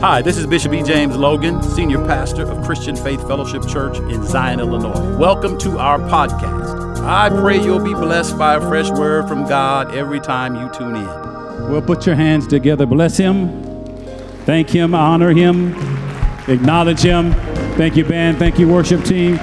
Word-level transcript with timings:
Hi, 0.00 0.22
this 0.22 0.38
is 0.38 0.46
Bishop 0.46 0.72
E. 0.74 0.82
James 0.84 1.16
Logan, 1.16 1.60
Senior 1.60 1.98
Pastor 2.06 2.48
of 2.48 2.64
Christian 2.64 2.94
Faith 2.94 3.20
Fellowship 3.26 3.66
Church 3.66 3.98
in 3.98 4.24
Zion, 4.24 4.60
Illinois. 4.60 5.16
Welcome 5.16 5.58
to 5.58 5.76
our 5.76 5.98
podcast. 5.98 7.00
I 7.04 7.28
pray 7.28 7.60
you'll 7.60 7.82
be 7.82 7.94
blessed 7.94 8.38
by 8.38 8.54
a 8.54 8.60
fresh 8.60 8.88
word 8.90 9.26
from 9.26 9.48
God 9.48 9.92
every 9.92 10.20
time 10.20 10.54
you 10.54 10.70
tune 10.72 10.94
in. 10.94 11.04
Well, 11.68 11.82
put 11.82 12.06
your 12.06 12.14
hands 12.14 12.46
together. 12.46 12.86
Bless 12.86 13.16
him. 13.16 13.60
Thank 14.44 14.70
him. 14.70 14.94
Honor 14.94 15.32
him. 15.32 15.74
Acknowledge 16.46 17.00
him. 17.00 17.32
Thank 17.74 17.96
you, 17.96 18.04
band. 18.04 18.38
Thank 18.38 18.60
you, 18.60 18.68
worship 18.68 19.02
team. 19.04 19.38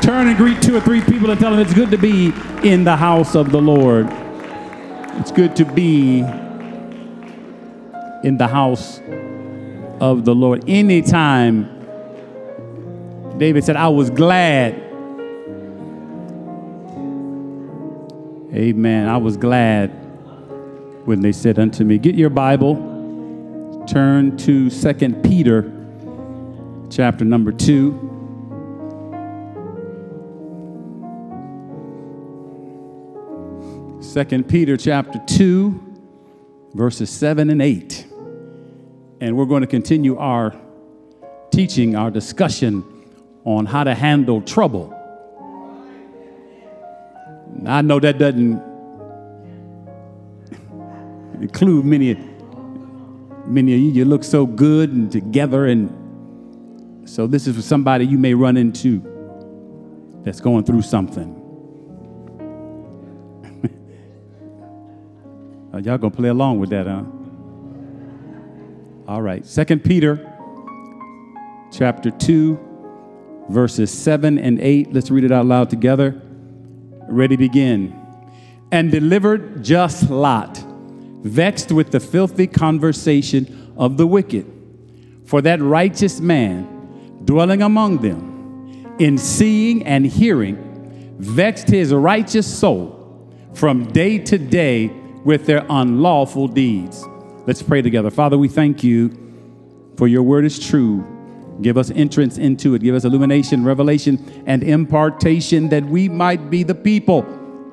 Turn 0.00 0.26
and 0.26 0.38
greet 0.38 0.62
two 0.62 0.74
or 0.74 0.80
three 0.80 1.02
people 1.02 1.30
and 1.30 1.38
tell 1.38 1.50
them 1.50 1.60
it's 1.60 1.74
good 1.74 1.90
to 1.90 1.98
be 1.98 2.32
in 2.64 2.82
the 2.82 2.96
house 2.96 3.36
of 3.36 3.52
the 3.52 3.60
Lord. 3.60 4.06
It's 5.18 5.32
good 5.32 5.54
to 5.56 5.66
be 5.66 6.20
in 8.24 8.38
the 8.38 8.48
house 8.48 9.00
of 10.00 10.24
the 10.24 10.34
Lord. 10.34 10.68
Anytime 10.68 11.74
David 13.38 13.64
said, 13.64 13.76
I 13.76 13.88
was 13.88 14.10
glad. 14.10 14.74
Amen. 18.52 19.08
I 19.08 19.16
was 19.16 19.36
glad 19.36 19.88
when 21.04 21.20
they 21.20 21.32
said 21.32 21.58
unto 21.58 21.84
me, 21.84 21.98
Get 21.98 22.16
your 22.16 22.30
Bible, 22.30 23.84
turn 23.88 24.36
to 24.38 24.68
Second 24.70 25.22
Peter 25.22 25.72
chapter 26.90 27.24
number 27.24 27.52
2. 27.52 28.06
Second 34.00 34.48
Peter 34.48 34.76
chapter 34.76 35.20
2, 35.26 35.96
verses 36.74 37.10
7 37.10 37.50
and 37.50 37.62
8. 37.62 38.07
And 39.20 39.36
we're 39.36 39.46
going 39.46 39.62
to 39.62 39.66
continue 39.66 40.16
our 40.16 40.54
teaching, 41.50 41.96
our 41.96 42.10
discussion 42.10 42.84
on 43.44 43.66
how 43.66 43.82
to 43.82 43.94
handle 43.94 44.40
trouble. 44.42 44.94
I 47.66 47.82
know 47.82 47.98
that 47.98 48.18
doesn't 48.18 48.62
include 51.40 51.84
many, 51.84 52.14
many 53.46 53.74
of 53.74 53.80
you. 53.80 53.90
You 53.90 54.04
look 54.04 54.22
so 54.22 54.46
good 54.46 54.92
and 54.92 55.10
together, 55.10 55.66
and 55.66 57.08
so 57.08 57.26
this 57.26 57.48
is 57.48 57.56
for 57.56 57.62
somebody 57.62 58.06
you 58.06 58.18
may 58.18 58.34
run 58.34 58.56
into 58.56 59.02
that's 60.24 60.40
going 60.40 60.64
through 60.64 60.82
something. 60.82 61.34
Y'all 65.82 65.98
gonna 65.98 66.10
play 66.10 66.28
along 66.28 66.60
with 66.60 66.70
that, 66.70 66.86
huh? 66.86 67.02
All 69.08 69.22
right. 69.22 69.46
Second 69.46 69.84
Peter 69.84 70.30
chapter 71.72 72.10
2, 72.10 73.46
verses 73.48 73.90
7 73.90 74.38
and 74.38 74.60
8. 74.60 74.92
Let's 74.92 75.10
read 75.10 75.24
it 75.24 75.32
out 75.32 75.46
loud 75.46 75.70
together. 75.70 76.20
Ready, 77.08 77.36
begin. 77.36 77.98
And 78.70 78.90
delivered 78.90 79.64
just 79.64 80.10
Lot, 80.10 80.62
vexed 81.22 81.72
with 81.72 81.90
the 81.90 82.00
filthy 82.00 82.46
conversation 82.46 83.72
of 83.78 83.96
the 83.96 84.06
wicked. 84.06 84.44
For 85.24 85.40
that 85.40 85.62
righteous 85.62 86.20
man, 86.20 87.22
dwelling 87.24 87.62
among 87.62 88.02
them, 88.02 88.94
in 88.98 89.16
seeing 89.16 89.86
and 89.86 90.04
hearing, 90.04 91.16
vexed 91.18 91.68
his 91.68 91.94
righteous 91.94 92.46
soul 92.46 93.26
from 93.54 93.90
day 93.90 94.18
to 94.18 94.36
day 94.36 94.88
with 95.24 95.46
their 95.46 95.64
unlawful 95.70 96.46
deeds. 96.46 97.02
Let's 97.48 97.62
pray 97.62 97.80
together. 97.80 98.10
Father, 98.10 98.36
we 98.36 98.46
thank 98.46 98.84
you 98.84 99.10
for 99.96 100.06
your 100.06 100.22
word 100.22 100.44
is 100.44 100.58
true. 100.58 101.02
Give 101.62 101.78
us 101.78 101.90
entrance 101.90 102.36
into 102.36 102.74
it. 102.74 102.82
Give 102.82 102.94
us 102.94 103.06
illumination, 103.06 103.64
revelation, 103.64 104.44
and 104.44 104.62
impartation 104.62 105.70
that 105.70 105.82
we 105.82 106.10
might 106.10 106.50
be 106.50 106.62
the 106.62 106.74
people 106.74 107.22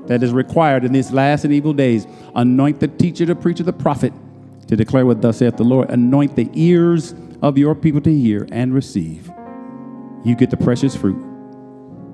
that 0.06 0.24
is 0.24 0.32
required 0.32 0.86
in 0.86 0.94
these 0.94 1.12
last 1.12 1.44
and 1.44 1.54
evil 1.54 1.74
days. 1.74 2.08
Anoint 2.36 2.80
the 2.80 2.88
teacher, 2.88 3.26
the 3.26 3.36
preacher, 3.36 3.64
the 3.64 3.74
prophet 3.74 4.14
to 4.70 4.78
declare 4.78 5.06
what 5.06 5.22
thus 5.22 5.40
saith 5.40 5.58
the 5.58 5.66
Lord. 5.66 5.90
Anoint 5.90 6.38
the 6.38 6.50
ears 6.54 7.14
of 7.42 7.58
your 7.58 7.76
people 7.76 8.00
to 8.00 8.18
hear 8.18 8.48
and 8.54 8.74
receive. 8.74 9.30
You 10.24 10.38
get 10.38 10.52
the 10.52 10.58
precious 10.58 10.96
fruit. 10.96 11.22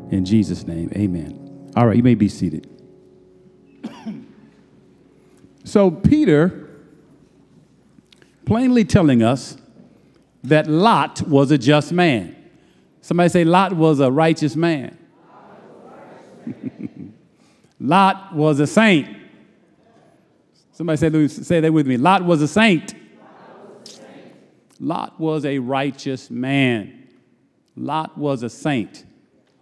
In 0.09 0.25
Jesus' 0.25 0.65
name, 0.65 0.91
amen. 0.95 1.71
All 1.75 1.85
right, 1.85 1.95
you 1.95 2.01
may 2.01 2.15
be 2.15 2.27
seated. 2.27 2.67
So, 5.63 5.91
Peter 5.91 6.70
plainly 8.45 8.83
telling 8.83 9.23
us 9.23 9.57
that 10.43 10.67
Lot 10.67 11.21
was 11.27 11.51
a 11.51 11.57
just 11.57 11.91
man. 11.91 12.35
Somebody 13.01 13.29
say, 13.29 13.43
Lot 13.43 13.73
was 13.73 13.99
a 13.99 14.11
righteous 14.11 14.55
man. 14.55 14.97
Lot 17.79 18.35
was 18.35 18.59
a 18.59 18.67
saint. 18.67 19.17
Somebody 20.71 20.97
say, 20.97 21.27
say 21.27 21.59
that 21.59 21.71
with 21.71 21.87
me. 21.87 21.97
Lot 21.97 22.23
was 22.23 22.41
a 22.41 22.47
saint. 22.47 22.95
Lot 24.79 25.19
was 25.19 25.45
a 25.45 25.59
righteous 25.59 26.31
man. 26.31 27.07
Lot 27.75 28.17
was 28.17 28.43
a 28.43 28.49
saint. 28.49 29.05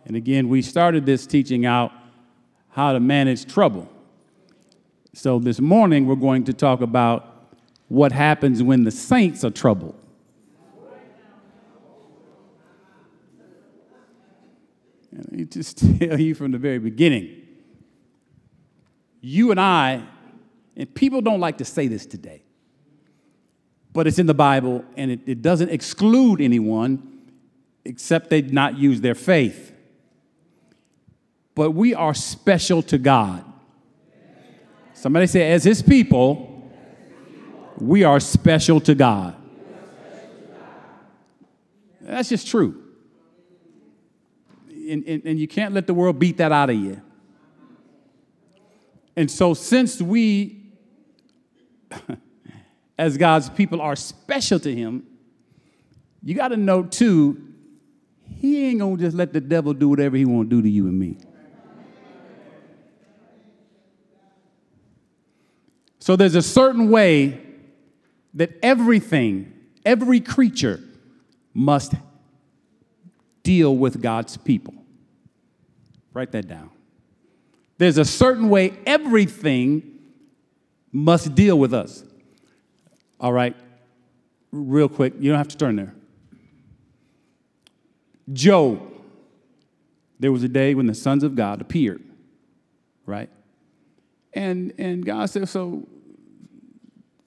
And 0.05 0.15
again, 0.15 0.47
we 0.47 0.61
started 0.61 1.05
this 1.05 1.27
teaching 1.27 1.65
out 1.65 1.91
how 2.69 2.93
to 2.93 2.99
manage 2.99 3.51
trouble. 3.51 3.89
So 5.13 5.39
this 5.39 5.59
morning 5.59 6.05
we're 6.05 6.15
going 6.15 6.45
to 6.45 6.53
talk 6.53 6.81
about 6.81 7.28
what 7.89 8.11
happens 8.11 8.63
when 8.63 8.83
the 8.83 8.91
saints 8.91 9.43
are 9.43 9.49
troubled. 9.49 9.95
Let 15.11 15.31
me 15.31 15.43
just 15.45 15.79
tell 15.99 16.19
you 16.19 16.35
from 16.35 16.51
the 16.51 16.57
very 16.57 16.79
beginning. 16.79 17.35
You 19.21 19.51
and 19.51 19.59
I, 19.59 20.03
and 20.77 20.93
people 20.95 21.19
don't 21.19 21.41
like 21.41 21.57
to 21.57 21.65
say 21.65 21.87
this 21.87 22.05
today, 22.05 22.43
but 23.91 24.07
it's 24.07 24.19
in 24.19 24.27
the 24.27 24.33
Bible 24.33 24.85
and 24.95 25.11
it, 25.11 25.19
it 25.25 25.41
doesn't 25.41 25.69
exclude 25.69 26.39
anyone 26.39 27.05
except 27.83 28.29
they 28.29 28.43
not 28.43 28.77
use 28.77 29.01
their 29.01 29.15
faith. 29.15 29.73
But 31.55 31.71
we 31.71 31.93
are 31.93 32.13
special 32.13 32.81
to 32.83 32.97
God. 32.97 33.43
Somebody 34.93 35.27
say, 35.27 35.51
as 35.51 35.63
his 35.63 35.81
people, 35.81 36.48
we 37.81 38.03
are 38.03 38.19
special 38.19 38.79
to 38.81 38.95
God. 38.95 39.35
That's 42.01 42.29
just 42.29 42.47
true. 42.47 42.83
And, 44.67 45.03
and, 45.05 45.21
and, 45.25 45.39
you 45.39 45.47
can't 45.47 45.73
let 45.73 45.85
the 45.85 45.93
world 45.93 46.17
beat 46.17 46.37
that 46.37 46.51
out 46.51 46.71
of 46.71 46.75
you. 46.75 46.99
And 49.15 49.29
so, 49.29 49.53
since 49.53 50.01
we, 50.01 50.71
as 52.97 53.17
God's 53.17 53.49
people, 53.51 53.81
are 53.81 53.95
special 53.95 54.59
to 54.61 54.73
Him, 54.73 55.05
you 56.23 56.33
got 56.33 56.47
to 56.47 56.57
know 56.57 56.83
too, 56.83 57.39
He 58.37 58.69
ain't 58.69 58.79
gonna 58.79 58.97
just 58.97 59.15
let 59.15 59.31
the 59.31 59.41
devil 59.41 59.73
do 59.73 59.89
whatever 59.89 60.17
He 60.17 60.25
want 60.25 60.49
to 60.49 60.55
do 60.55 60.61
to 60.63 60.69
you 60.69 60.87
and 60.87 60.97
me. 60.97 61.17
So 65.99 66.15
there's 66.15 66.35
a 66.35 66.41
certain 66.41 66.89
way 66.89 67.48
that 68.33 68.51
everything, 68.61 69.53
every 69.85 70.19
creature 70.19 70.79
must 71.53 71.93
deal 73.43 73.75
with 73.75 74.01
God's 74.01 74.37
people. 74.37 74.73
Write 76.13 76.31
that 76.31 76.47
down. 76.47 76.69
There's 77.77 77.97
a 77.97 78.05
certain 78.05 78.49
way 78.49 78.77
everything 78.85 79.99
must 80.91 81.33
deal 81.35 81.57
with 81.57 81.73
us. 81.73 82.03
All 83.19 83.33
right, 83.33 83.55
real 84.51 84.89
quick, 84.89 85.13
you 85.19 85.29
don't 85.29 85.37
have 85.37 85.47
to 85.49 85.57
turn 85.57 85.75
there. 85.75 85.93
Job, 88.31 88.81
there 90.19 90.31
was 90.31 90.43
a 90.43 90.47
day 90.47 90.75
when 90.75 90.85
the 90.85 90.93
sons 90.93 91.23
of 91.23 91.35
God 91.35 91.61
appeared, 91.61 92.03
right? 93.05 93.29
And, 94.33 94.73
and 94.77 95.05
God 95.05 95.29
said, 95.29 95.47
So, 95.49 95.87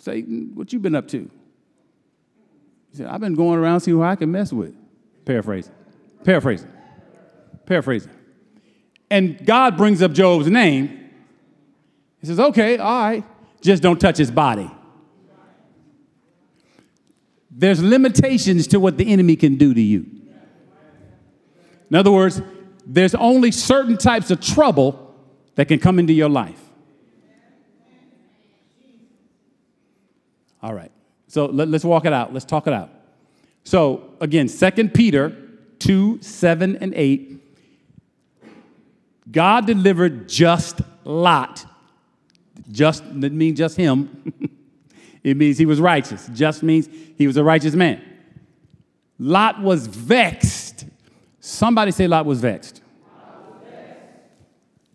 Satan, 0.03 0.51
what 0.55 0.73
you 0.73 0.81
been 0.81 0.97
up 0.97 1.07
to? 1.09 1.31
He 2.91 2.97
said, 2.97 3.07
I've 3.07 3.21
been 3.21 3.37
going 3.37 3.61
around 3.61 3.81
see 3.81 3.93
who 3.93 4.03
I 4.03 4.17
can 4.17 4.33
mess 4.33 4.53
with. 4.53 4.75
Paraphrasing. 5.25 5.73
Paraphrasing. 6.25 6.69
Paraphrasing. 7.67 8.11
And 9.09 9.47
God 9.47 9.77
brings 9.77 10.03
up 10.03 10.11
Job's 10.11 10.49
name. 10.49 11.09
He 12.21 12.27
says, 12.27 12.41
Okay, 12.41 12.79
all 12.79 13.05
right, 13.05 13.25
just 13.61 13.81
don't 13.81 14.01
touch 14.01 14.19
his 14.19 14.33
body. 14.33 14.69
There's 17.49 17.81
limitations 17.81 18.67
to 18.69 18.81
what 18.81 18.99
the 18.99 19.09
enemy 19.09 19.37
can 19.37 19.57
do 19.57 19.73
to 19.73 19.81
you. 19.81 20.05
In 21.91 21.97
other 21.97 22.11
words, 22.11 22.43
there's 22.85 23.15
only 23.15 23.53
certain 23.53 23.97
types 23.97 24.33
of 24.33 24.41
trouble 24.41 25.15
that 25.55 25.69
can 25.69 25.79
come 25.79 26.01
into 26.01 26.13
your 26.13 26.29
life. 26.29 26.62
All 30.63 30.75
right. 30.75 30.93
So 31.29 31.47
let, 31.47 31.69
us 31.69 31.85
walk 31.85 32.05
it 32.05 32.13
out. 32.13 32.33
Let's 32.33 32.45
talk 32.45 32.67
it 32.67 32.73
out. 32.73 32.91
So 33.65 34.11
again, 34.21 34.49
2 34.49 34.89
Peter 34.89 35.37
2 35.79 36.21
7 36.21 36.77
and 36.77 36.95
8. 36.95 37.39
God 39.31 39.67
delivered 39.67 40.29
just 40.29 40.81
Lot. 41.05 41.65
Just 42.71 43.05
didn't 43.05 43.39
mean 43.39 43.57
just 43.57 43.77
him. 43.77 44.33
it 45.25 45.37
means 45.37 45.59
he 45.59 45.67
was 45.67 45.81
righteous. 45.81 46.29
Just 46.33 46.63
means 46.63 46.89
he 47.17 47.27
was 47.27 47.37
a 47.37 47.45
righteous 47.45 47.75
man. 47.75 48.01
Lot 49.19 49.61
was 49.61 49.87
vexed. 49.87 50.87
Somebody 51.41 51.91
say 51.91 52.07
Lot 52.07 52.27
was 52.27 52.41
vexed. 52.41 52.83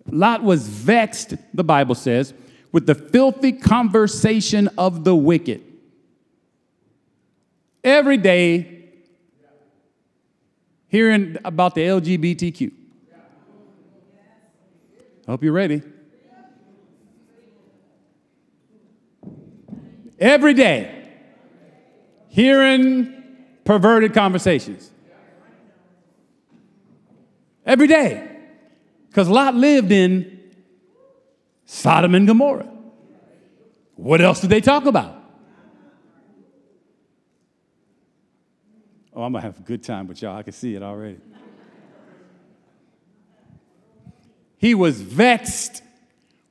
Lot 0.10 0.44
was 0.44 0.68
vexed, 0.68 1.36
the 1.54 1.64
Bible 1.64 1.96
says, 1.96 2.34
with 2.78 2.86
the 2.86 2.94
filthy 2.94 3.52
conversation 3.52 4.70
of 4.78 5.04
the 5.04 5.16
wicked. 5.16 5.64
Every 7.84 8.18
day, 8.18 8.84
hearing 10.88 11.38
about 11.44 11.74
the 11.74 11.82
LGBTQ. 11.82 12.72
Hope 15.26 15.44
you're 15.44 15.54
ready. 15.54 15.82
Every 20.20 20.54
day, 20.54 21.10
hearing 22.28 23.24
perverted 23.64 24.14
conversations. 24.14 24.92
Every 27.66 27.88
day. 27.88 28.38
Because 29.10 29.30
Lot 29.30 29.56
lived 29.56 29.92
in 29.92 30.37
Sodom 31.68 32.16
and 32.16 32.26
Gomorrah. 32.26 32.72
What 33.96 34.22
else 34.22 34.40
did 34.40 34.50
they 34.50 34.62
talk 34.62 34.86
about? 34.86 35.14
Oh, 39.14 39.24
I'm 39.24 39.34
going 39.34 39.42
to 39.42 39.48
have 39.48 39.60
a 39.60 39.64
good 39.64 39.84
time 39.84 40.08
with 40.08 40.22
y'all. 40.22 40.38
I 40.38 40.44
can 40.44 40.54
see 40.54 40.76
it 40.76 40.82
already. 40.82 41.18
He 44.58 44.74
was 44.76 45.02
vexed 45.02 45.84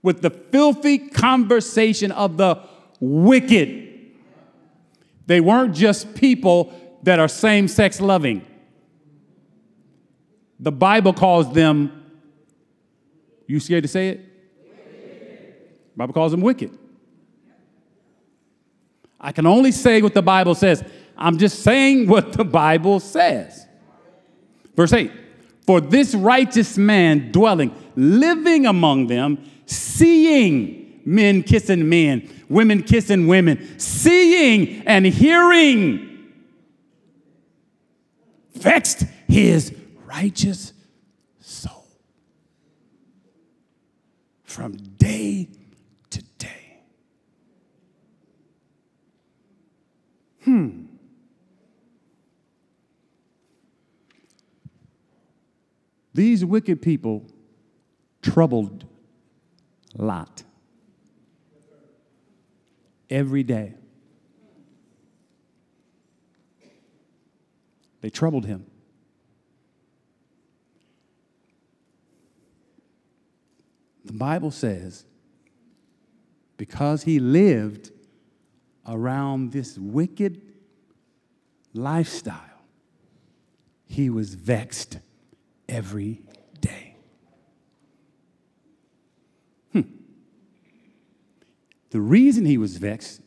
with 0.02 0.20
the 0.20 0.28
filthy 0.28 0.98
conversation 0.98 2.12
of 2.12 2.36
the 2.36 2.60
wicked. 3.00 3.88
They 5.26 5.40
weren't 5.40 5.74
just 5.74 6.14
people 6.14 6.74
that 7.04 7.18
are 7.18 7.28
same 7.28 7.68
sex 7.68 8.02
loving. 8.02 8.44
The 10.60 10.72
Bible 10.72 11.14
calls 11.14 11.50
them, 11.54 12.04
you 13.46 13.60
scared 13.60 13.84
to 13.84 13.88
say 13.88 14.10
it? 14.10 14.25
Bible 15.96 16.14
calls 16.14 16.32
them 16.32 16.40
wicked. 16.40 16.76
I 19.19 19.32
can 19.32 19.46
only 19.46 19.72
say 19.72 20.02
what 20.02 20.14
the 20.14 20.22
Bible 20.22 20.54
says. 20.54 20.84
I'm 21.16 21.38
just 21.38 21.62
saying 21.62 22.08
what 22.08 22.32
the 22.32 22.44
Bible 22.44 23.00
says. 23.00 23.66
Verse 24.76 24.93
8 24.93 25.10
For 25.66 25.81
this 25.81 26.14
righteous 26.14 26.76
man 26.76 27.32
dwelling, 27.32 27.75
living 27.96 28.66
among 28.66 29.06
them, 29.06 29.38
seeing 29.64 31.00
men 31.04 31.43
kissing 31.43 31.88
men, 31.88 32.28
women 32.49 32.82
kissing 32.82 33.26
women, 33.26 33.78
seeing 33.78 34.87
and 34.87 35.06
hearing, 35.06 36.32
vexed 38.52 39.04
his 39.28 39.75
righteous 40.04 40.72
soul 41.40 41.87
from 44.44 44.76
day 44.99 45.49
to 46.10 46.22
day. 46.38 46.81
Hmm. 50.56 50.87
These 56.14 56.47
wicked 56.47 56.81
people 56.81 57.26
troubled 58.23 58.87
Lot 59.99 60.44
every 63.11 63.43
day. 63.43 63.75
They 68.00 68.09
troubled 68.09 68.47
him. 68.47 68.64
The 74.06 74.14
Bible 74.14 74.50
says, 74.50 75.05
because 76.56 77.02
he 77.02 77.19
lived 77.19 77.91
around 78.87 79.52
this 79.52 79.76
wicked 79.76 80.45
lifestyle, 81.76 82.40
he 83.87 84.11
was 84.11 84.34
vexed 84.34 84.99
every 85.69 86.23
day. 86.61 86.96
Hmm. 89.73 89.82
The 91.90 92.00
reason 92.00 92.44
he 92.44 92.58
was 92.58 92.76
vexed, 92.76 93.20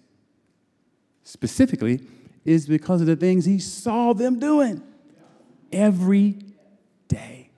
specifically, 1.24 2.02
is 2.46 2.68
because 2.68 3.02
of 3.02 3.08
the 3.08 3.16
things 3.16 3.46
he 3.46 3.60
saw 3.60 4.14
them 4.14 4.40
doing 4.40 4.82
every 5.72 6.40
day. 7.08 7.50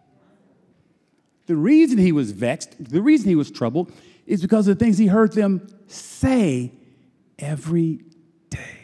The 1.48 1.56
reason 1.56 1.98
he 1.98 2.12
was 2.12 2.32
vexed, 2.32 2.76
the 2.92 3.02
reason 3.02 3.30
he 3.30 3.36
was 3.36 3.52
troubled, 3.52 3.92
is 4.26 4.42
because 4.42 4.68
of 4.68 4.78
the 4.78 4.86
things 4.86 4.98
he 4.98 5.08
heard 5.08 5.34
them 5.34 5.68
say 5.88 6.72
every 7.40 8.02
day. 8.50 8.81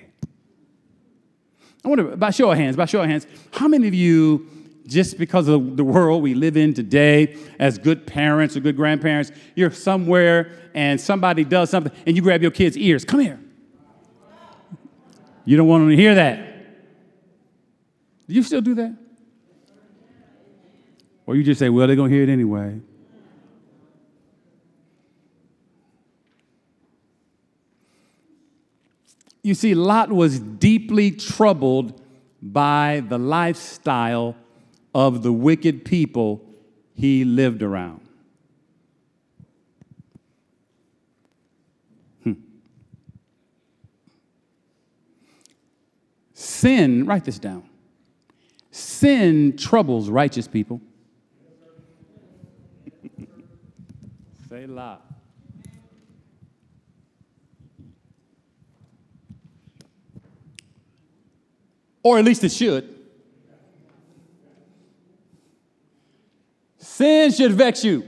I 1.88 1.90
wonder, 1.90 2.18
by 2.18 2.32
show 2.32 2.52
of 2.52 2.58
hands, 2.58 2.76
by 2.76 2.84
show 2.84 3.02
of 3.02 3.10
hands, 3.10 3.26
how 3.54 3.70
many 3.70 3.88
of 3.88 3.94
you 3.94 4.46
just 4.88 5.18
because 5.18 5.48
of 5.48 5.78
the 5.78 5.86
world 5.86 6.22
we 6.22 6.34
live 6.34 6.58
in 6.58 6.74
today, 6.74 7.38
as 7.60 7.78
good 7.78 8.06
parents 8.06 8.58
or 8.58 8.60
good 8.60 8.76
grandparents, 8.76 9.32
you're 9.56 9.72
somewhere 9.72 10.52
and 10.74 11.00
somebody 11.00 11.46
does 11.46 11.70
something 11.70 11.94
and 12.06 12.18
you 12.18 12.22
grab 12.22 12.42
your 12.42 12.52
kid's 12.52 12.78
ears. 12.78 13.06
Come 13.06 13.22
here. 13.22 13.40
You 15.46 15.56
don't 15.56 15.70
want 15.70 15.84
them 15.84 15.92
to 15.92 15.96
hear 15.96 16.14
that. 16.16 16.66
Do 18.28 18.36
you 18.36 18.44
still 18.44 18.60
do 18.60 18.76
that? 18.76 18.94
Or 21.26 21.38
you 21.38 21.44
just 21.44 21.58
say, 21.58 21.70
well, 21.70 21.88
they're 21.88 21.96
going 21.96 22.12
to 22.12 22.16
hear 22.16 22.24
it 22.26 22.30
anyway. 22.30 22.82
You 29.48 29.54
see, 29.54 29.74
Lot 29.76 30.12
was 30.12 30.42
deeply 30.42 31.10
troubled 31.10 32.02
by 32.42 33.02
the 33.08 33.18
lifestyle 33.18 34.36
of 34.94 35.24
the 35.24 35.32
wicked 35.32 35.86
people 35.86 36.44
he 36.94 37.24
lived 37.24 37.64
around. 37.64 38.02
Hmm. 42.26 42.34
Sin, 46.34 47.06
write 47.06 47.24
this 47.24 47.40
down. 47.40 47.64
Sin 48.72 49.56
troubles 49.56 50.10
righteous 50.10 50.50
people. 50.50 50.82
Say 54.50 54.68
lot. 54.68 55.07
Or 62.08 62.18
at 62.18 62.24
least 62.24 62.42
it 62.46 62.54
should. 62.54 62.96
Sin 66.78 67.34
should 67.34 67.52
vex 67.52 67.84
you. 67.84 68.08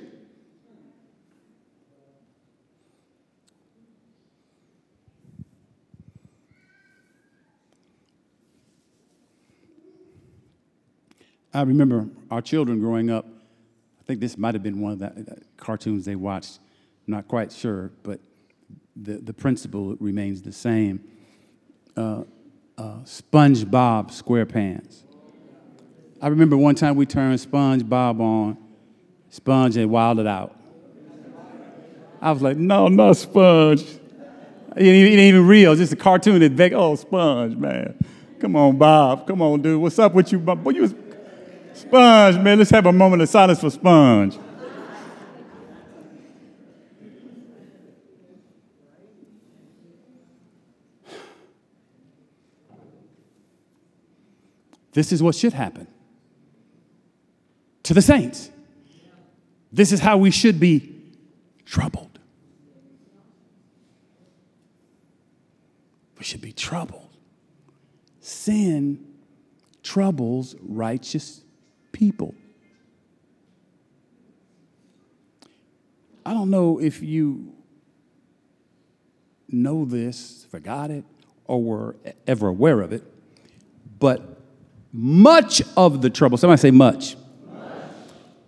I 11.54 11.64
remember 11.64 12.08
our 12.32 12.42
children 12.42 12.80
growing 12.80 13.10
up. 13.10 13.26
I 13.26 14.04
think 14.06 14.22
this 14.22 14.38
might 14.38 14.56
have 14.56 14.64
been 14.64 14.80
one 14.80 14.94
of 14.94 15.00
the 15.00 15.42
cartoons 15.58 16.06
they 16.06 16.16
watched. 16.16 16.60
I'm 17.06 17.16
not 17.16 17.28
quite 17.28 17.52
sure, 17.52 17.92
but 18.04 18.22
the, 18.96 19.18
the 19.18 19.34
principle 19.34 19.98
remains 20.00 20.42
the 20.42 20.54
same. 20.54 21.04
Uh, 21.98 22.24
uh, 22.80 23.00
SpongeBob 23.04 24.10
SquarePants. 24.10 25.04
I 26.22 26.28
remember 26.28 26.56
one 26.56 26.76
time 26.76 26.96
we 26.96 27.06
turned 27.06 27.40
SpongeBob 27.40 28.20
on, 28.20 28.58
Sponge 29.30 29.76
had 29.76 29.88
wilded 29.88 30.28
out. 30.28 30.56
I 32.22 32.32
was 32.32 32.42
like, 32.42 32.58
no, 32.58 32.88
not 32.88 33.18
Sponge. 33.18 33.82
It 34.76 34.86
ain't 34.86 35.20
even 35.20 35.46
real. 35.46 35.74
It's 35.74 35.80
just 35.80 35.94
a 35.94 35.98
cartoon 35.98 36.40
that 36.40 36.56
begged, 36.56 36.74
oh, 36.74 36.96
Sponge, 36.96 37.56
man. 37.56 37.98
Come 38.40 38.56
on, 38.56 38.78
Bob. 38.78 39.28
Come 39.28 39.42
on, 39.42 39.62
dude. 39.62 39.82
What's 39.82 40.00
up 40.00 40.14
with 40.14 40.32
you, 40.32 40.40
Bob? 40.40 40.64
Boy, 40.64 40.72
you 40.72 40.82
was 40.84 40.96
Sponge, 41.74 42.38
man. 42.38 42.58
Let's 42.58 42.70
have 42.72 42.86
a 42.86 42.94
moment 42.94 43.22
of 43.22 43.30
silence 43.30 43.60
for 43.60 43.70
Sponge. 43.70 44.38
This 54.94 55.12
is 55.12 55.22
what 55.22 55.36
should 55.36 55.54
happen 55.54 55.88
to 57.84 57.94
the 57.94 58.02
saints. 58.02 58.50
This 59.72 59.92
is 59.92 60.00
how 60.00 60.18
we 60.18 60.32
should 60.32 60.60
be 60.60 60.96
troubled. 61.66 62.20
We 66.18 66.24
should 66.24 66.42
be 66.42 66.52
troubled. 66.52 67.10
Sin 68.20 69.06
troubles 69.84 70.56
righteous 70.62 71.42
people. 71.92 72.36
I 76.26 76.34
don't 76.34 76.50
know 76.50 76.80
if 76.80 77.02
you 77.02 77.54
know 79.48 79.86
this, 79.86 80.46
forgot 80.52 80.92
it, 80.92 81.06
or 81.46 81.64
were 81.64 81.96
ever 82.28 82.48
aware 82.48 82.82
of 82.82 82.92
it, 82.94 83.04
but 84.00 84.39
much 84.92 85.62
of 85.78 86.02
the 86.02 86.10
trouble, 86.10 86.38
somebody 86.38 86.60
say 86.60 86.72
much. 86.72 87.16
Much, 87.46 87.72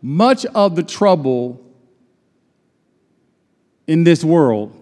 much 0.02 0.46
of 0.48 0.76
the 0.76 0.84
trouble 0.84 1.62
in 3.88 4.04
this 4.04 4.24
world 4.24 4.76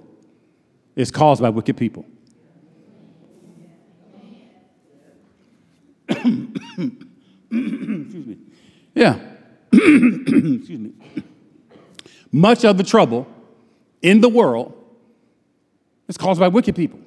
is 0.95 1.11
caused 1.11 1.41
by 1.41 1.49
wicked 1.49 1.77
people. 1.77 2.05
Excuse 7.51 8.25
me. 8.25 8.37
Yeah. 8.93 9.19
Excuse 9.71 10.69
me. 10.69 10.91
Much 12.31 12.63
of 12.63 12.77
the 12.77 12.83
trouble 12.83 13.27
in 14.01 14.21
the 14.21 14.29
world 14.29 14.73
is 16.07 16.17
caused 16.17 16.39
by 16.39 16.47
wicked 16.47 16.75
people. 16.75 16.99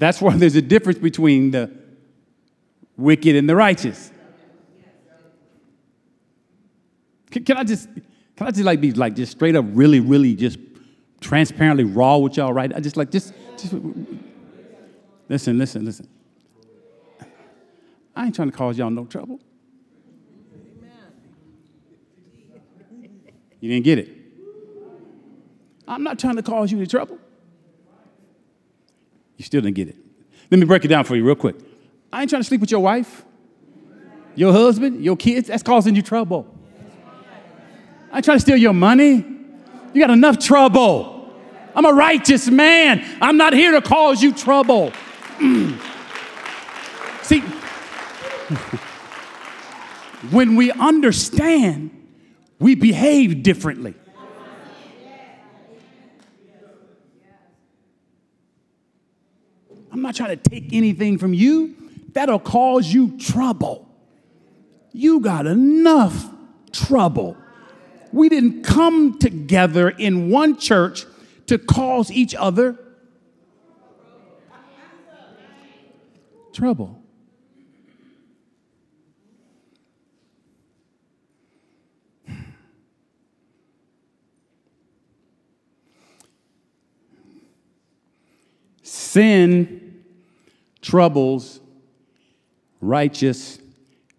That's 0.00 0.18
why 0.22 0.34
there's 0.34 0.56
a 0.56 0.62
difference 0.62 0.98
between 0.98 1.50
the 1.50 1.70
wicked 2.96 3.36
and 3.36 3.46
the 3.46 3.54
righteous. 3.54 4.10
Can, 7.30 7.44
can 7.44 7.58
I 7.58 7.64
just 7.64 7.86
can 8.34 8.46
I 8.46 8.50
just 8.50 8.64
like 8.64 8.80
be 8.80 8.92
like 8.92 9.14
just 9.14 9.32
straight 9.32 9.54
up 9.54 9.66
really 9.68 10.00
really 10.00 10.34
just 10.34 10.58
transparently 11.20 11.84
raw 11.84 12.16
with 12.16 12.38
y'all 12.38 12.52
right? 12.52 12.74
I 12.74 12.80
just 12.80 12.96
like 12.96 13.10
just 13.10 13.34
just 13.58 13.74
listen 15.28 15.58
listen 15.58 15.84
listen. 15.84 16.08
I 18.16 18.24
ain't 18.24 18.34
trying 18.34 18.50
to 18.50 18.56
cause 18.56 18.78
y'all 18.78 18.88
no 18.88 19.04
trouble. 19.04 19.38
You 23.60 23.68
didn't 23.68 23.84
get 23.84 23.98
it. 23.98 24.16
I'm 25.86 26.02
not 26.02 26.18
trying 26.18 26.36
to 26.36 26.42
cause 26.42 26.72
you 26.72 26.78
any 26.78 26.86
trouble. 26.86 27.19
You 29.40 29.44
still 29.44 29.62
didn't 29.62 29.76
get 29.76 29.88
it. 29.88 29.96
Let 30.50 30.60
me 30.60 30.66
break 30.66 30.84
it 30.84 30.88
down 30.88 31.04
for 31.04 31.16
you 31.16 31.24
real 31.24 31.34
quick. 31.34 31.56
I 32.12 32.20
ain't 32.20 32.28
trying 32.28 32.42
to 32.42 32.46
sleep 32.46 32.60
with 32.60 32.70
your 32.70 32.80
wife, 32.80 33.24
your 34.34 34.52
husband, 34.52 35.02
your 35.02 35.16
kids. 35.16 35.48
That's 35.48 35.62
causing 35.62 35.96
you 35.96 36.02
trouble. 36.02 36.46
I 38.12 38.16
ain't 38.16 38.24
trying 38.26 38.36
to 38.36 38.42
steal 38.42 38.58
your 38.58 38.74
money. 38.74 39.24
You 39.94 39.98
got 39.98 40.10
enough 40.10 40.38
trouble. 40.38 41.32
I'm 41.74 41.86
a 41.86 41.92
righteous 41.94 42.50
man. 42.50 43.02
I'm 43.22 43.38
not 43.38 43.54
here 43.54 43.72
to 43.72 43.80
cause 43.80 44.22
you 44.22 44.34
trouble. 44.34 44.92
See, 47.22 47.40
when 50.32 50.54
we 50.54 50.70
understand, 50.70 51.92
we 52.58 52.74
behave 52.74 53.42
differently. 53.42 53.94
I'm 60.00 60.04
not 60.04 60.14
trying 60.14 60.30
to 60.30 60.48
take 60.48 60.72
anything 60.72 61.18
from 61.18 61.34
you. 61.34 61.76
That'll 62.14 62.38
cause 62.38 62.90
you 62.90 63.18
trouble. 63.18 63.86
You 64.92 65.20
got 65.20 65.46
enough 65.46 66.26
trouble. 66.72 67.36
We 68.10 68.30
didn't 68.30 68.62
come 68.62 69.18
together 69.18 69.90
in 69.90 70.30
one 70.30 70.56
church 70.56 71.04
to 71.48 71.58
cause 71.58 72.10
each 72.10 72.34
other 72.34 72.78
trouble. 76.54 77.02
Sin 88.82 89.79
troubles 90.82 91.60
righteous 92.80 93.58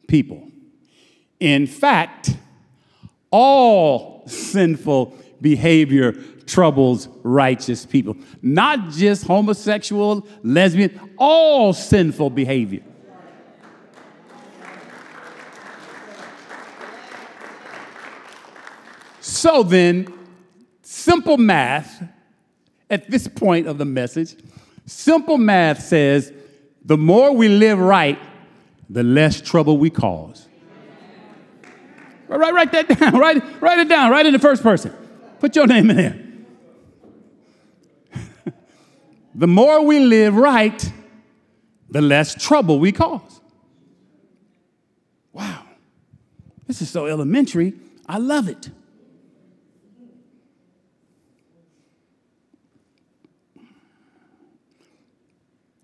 people. 0.07 0.47
In 1.39 1.65
fact, 1.65 2.35
all 3.31 4.23
sinful 4.27 5.17
behavior 5.41 6.13
troubles 6.45 7.07
righteous 7.23 7.85
people. 7.85 8.15
Not 8.41 8.89
just 8.89 9.25
homosexual, 9.25 10.27
lesbian, 10.43 11.13
all 11.17 11.73
sinful 11.73 12.29
behavior. 12.31 12.83
So 19.21 19.63
then, 19.63 20.13
simple 20.81 21.37
math 21.37 22.03
at 22.89 23.09
this 23.09 23.27
point 23.27 23.65
of 23.65 23.77
the 23.77 23.85
message 23.85 24.35
Simple 24.85 25.37
math 25.37 25.81
says 25.81 26.33
the 26.83 26.97
more 26.97 27.33
we 27.33 27.47
live 27.47 27.79
right, 27.79 28.19
the 28.89 29.03
less 29.03 29.41
trouble 29.41 29.77
we 29.77 29.89
cause. 29.89 30.47
Write, 32.27 32.53
write 32.53 32.71
that 32.71 32.87
down. 32.99 33.17
Write, 33.17 33.61
write 33.61 33.79
it 33.79 33.89
down. 33.89 34.11
Write 34.11 34.25
in 34.25 34.33
the 34.33 34.39
first 34.39 34.63
person. 34.63 34.93
Put 35.39 35.55
your 35.55 35.67
name 35.67 35.89
in 35.89 35.97
there. 35.97 36.19
the 39.35 39.47
more 39.47 39.85
we 39.85 39.99
live 39.99 40.35
right, 40.35 40.91
the 41.89 42.01
less 42.01 42.33
trouble 42.33 42.79
we 42.79 42.91
cause. 42.91 43.41
Wow. 45.33 45.65
This 46.67 46.81
is 46.81 46.89
so 46.89 47.05
elementary. 47.05 47.73
I 48.07 48.17
love 48.17 48.47
it. 48.47 48.69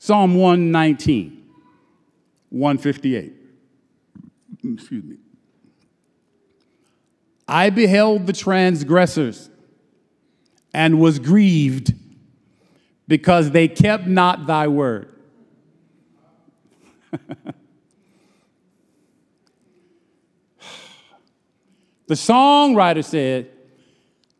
Psalm 0.07 0.35
119, 0.35 1.43
158. 2.47 3.33
Excuse 4.73 5.03
me. 5.03 5.17
I 7.45 7.69
beheld 7.71 8.25
the 8.25 8.31
transgressors 8.31 9.49
and 10.73 11.01
was 11.01 11.19
grieved 11.19 11.93
because 13.09 13.51
they 13.51 13.67
kept 13.67 14.07
not 14.07 14.47
thy 14.47 14.69
word. 14.69 15.09
the 17.11 17.19
songwriter 22.11 23.03
said, 23.03 23.51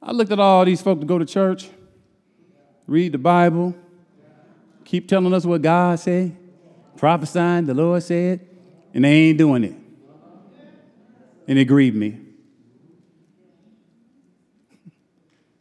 I 0.01 0.13
looked 0.13 0.31
at 0.31 0.39
all 0.39 0.63
these 0.63 0.81
folk 0.81 1.01
to 1.01 1.05
go 1.05 1.17
to 1.17 1.25
church, 1.25 1.69
read 2.87 3.11
the 3.11 3.17
Bible, 3.17 3.75
keep 4.87 5.05
telling 5.05 5.33
us 5.33 5.45
what 5.45 5.61
God 5.61 5.99
said, 5.99 6.35
prophesying, 6.95 7.65
the 7.65 7.73
Lord 7.73 8.01
said, 8.01 8.39
and 8.93 9.03
they 9.03 9.11
ain't 9.11 9.37
doing 9.37 9.65
it. 9.65 9.75
And 11.45 11.59
it 11.59 11.65
grieved 11.65 11.97
me. 11.97 12.17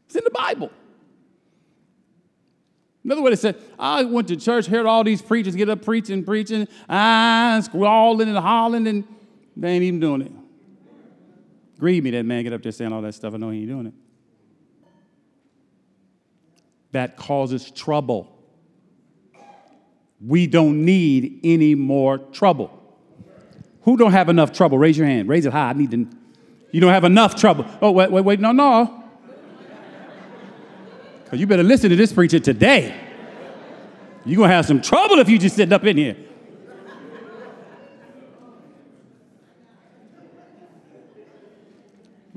It's 0.06 0.14
in 0.14 0.22
the 0.22 0.30
Bible. 0.30 0.70
Another 3.02 3.20
way 3.20 3.30
to 3.30 3.36
say, 3.36 3.54
I 3.76 4.04
went 4.04 4.28
to 4.28 4.36
church, 4.36 4.66
heard 4.66 4.86
all 4.86 5.02
these 5.02 5.22
preachers 5.22 5.56
get 5.56 5.68
up 5.68 5.84
preaching, 5.84 6.24
preaching, 6.24 6.68
ah, 6.88 7.60
squalling 7.64 8.28
and 8.28 8.38
hollering, 8.38 8.86
and 8.86 9.04
they 9.56 9.70
ain't 9.70 9.82
even 9.82 10.00
doing 10.00 10.22
it. 10.22 10.32
Grieve 11.80 12.04
me 12.04 12.12
that 12.12 12.24
man 12.24 12.44
get 12.44 12.52
up 12.52 12.62
there 12.62 12.70
saying 12.70 12.92
all 12.92 13.02
that 13.02 13.14
stuff. 13.14 13.34
I 13.34 13.38
know 13.38 13.50
he 13.50 13.60
ain't 13.60 13.68
doing 13.68 13.86
it. 13.86 13.94
That 16.92 17.16
causes 17.16 17.72
trouble. 17.72 18.35
We 20.26 20.46
don't 20.46 20.84
need 20.84 21.40
any 21.44 21.74
more 21.74 22.18
trouble. 22.18 22.72
Who 23.82 23.96
don't 23.96 24.12
have 24.12 24.28
enough 24.28 24.52
trouble? 24.52 24.76
Raise 24.78 24.98
your 24.98 25.06
hand. 25.06 25.28
Raise 25.28 25.46
it 25.46 25.52
high. 25.52 25.70
I 25.70 25.72
need 25.72 25.92
to. 25.92 26.08
You 26.72 26.80
don't 26.80 26.92
have 26.92 27.04
enough 27.04 27.36
trouble. 27.36 27.64
Oh, 27.80 27.92
wait, 27.92 28.10
wait, 28.10 28.24
wait. 28.24 28.40
No, 28.40 28.50
no. 28.50 29.04
Because 31.22 31.38
you 31.38 31.46
better 31.46 31.62
listen 31.62 31.90
to 31.90 31.96
this 31.96 32.12
preacher 32.12 32.40
today. 32.40 33.00
You're 34.24 34.38
going 34.38 34.50
to 34.50 34.56
have 34.56 34.66
some 34.66 34.82
trouble 34.82 35.20
if 35.20 35.28
you 35.28 35.38
just 35.38 35.54
sitting 35.54 35.72
up 35.72 35.84
in 35.84 35.96
here. 35.96 36.16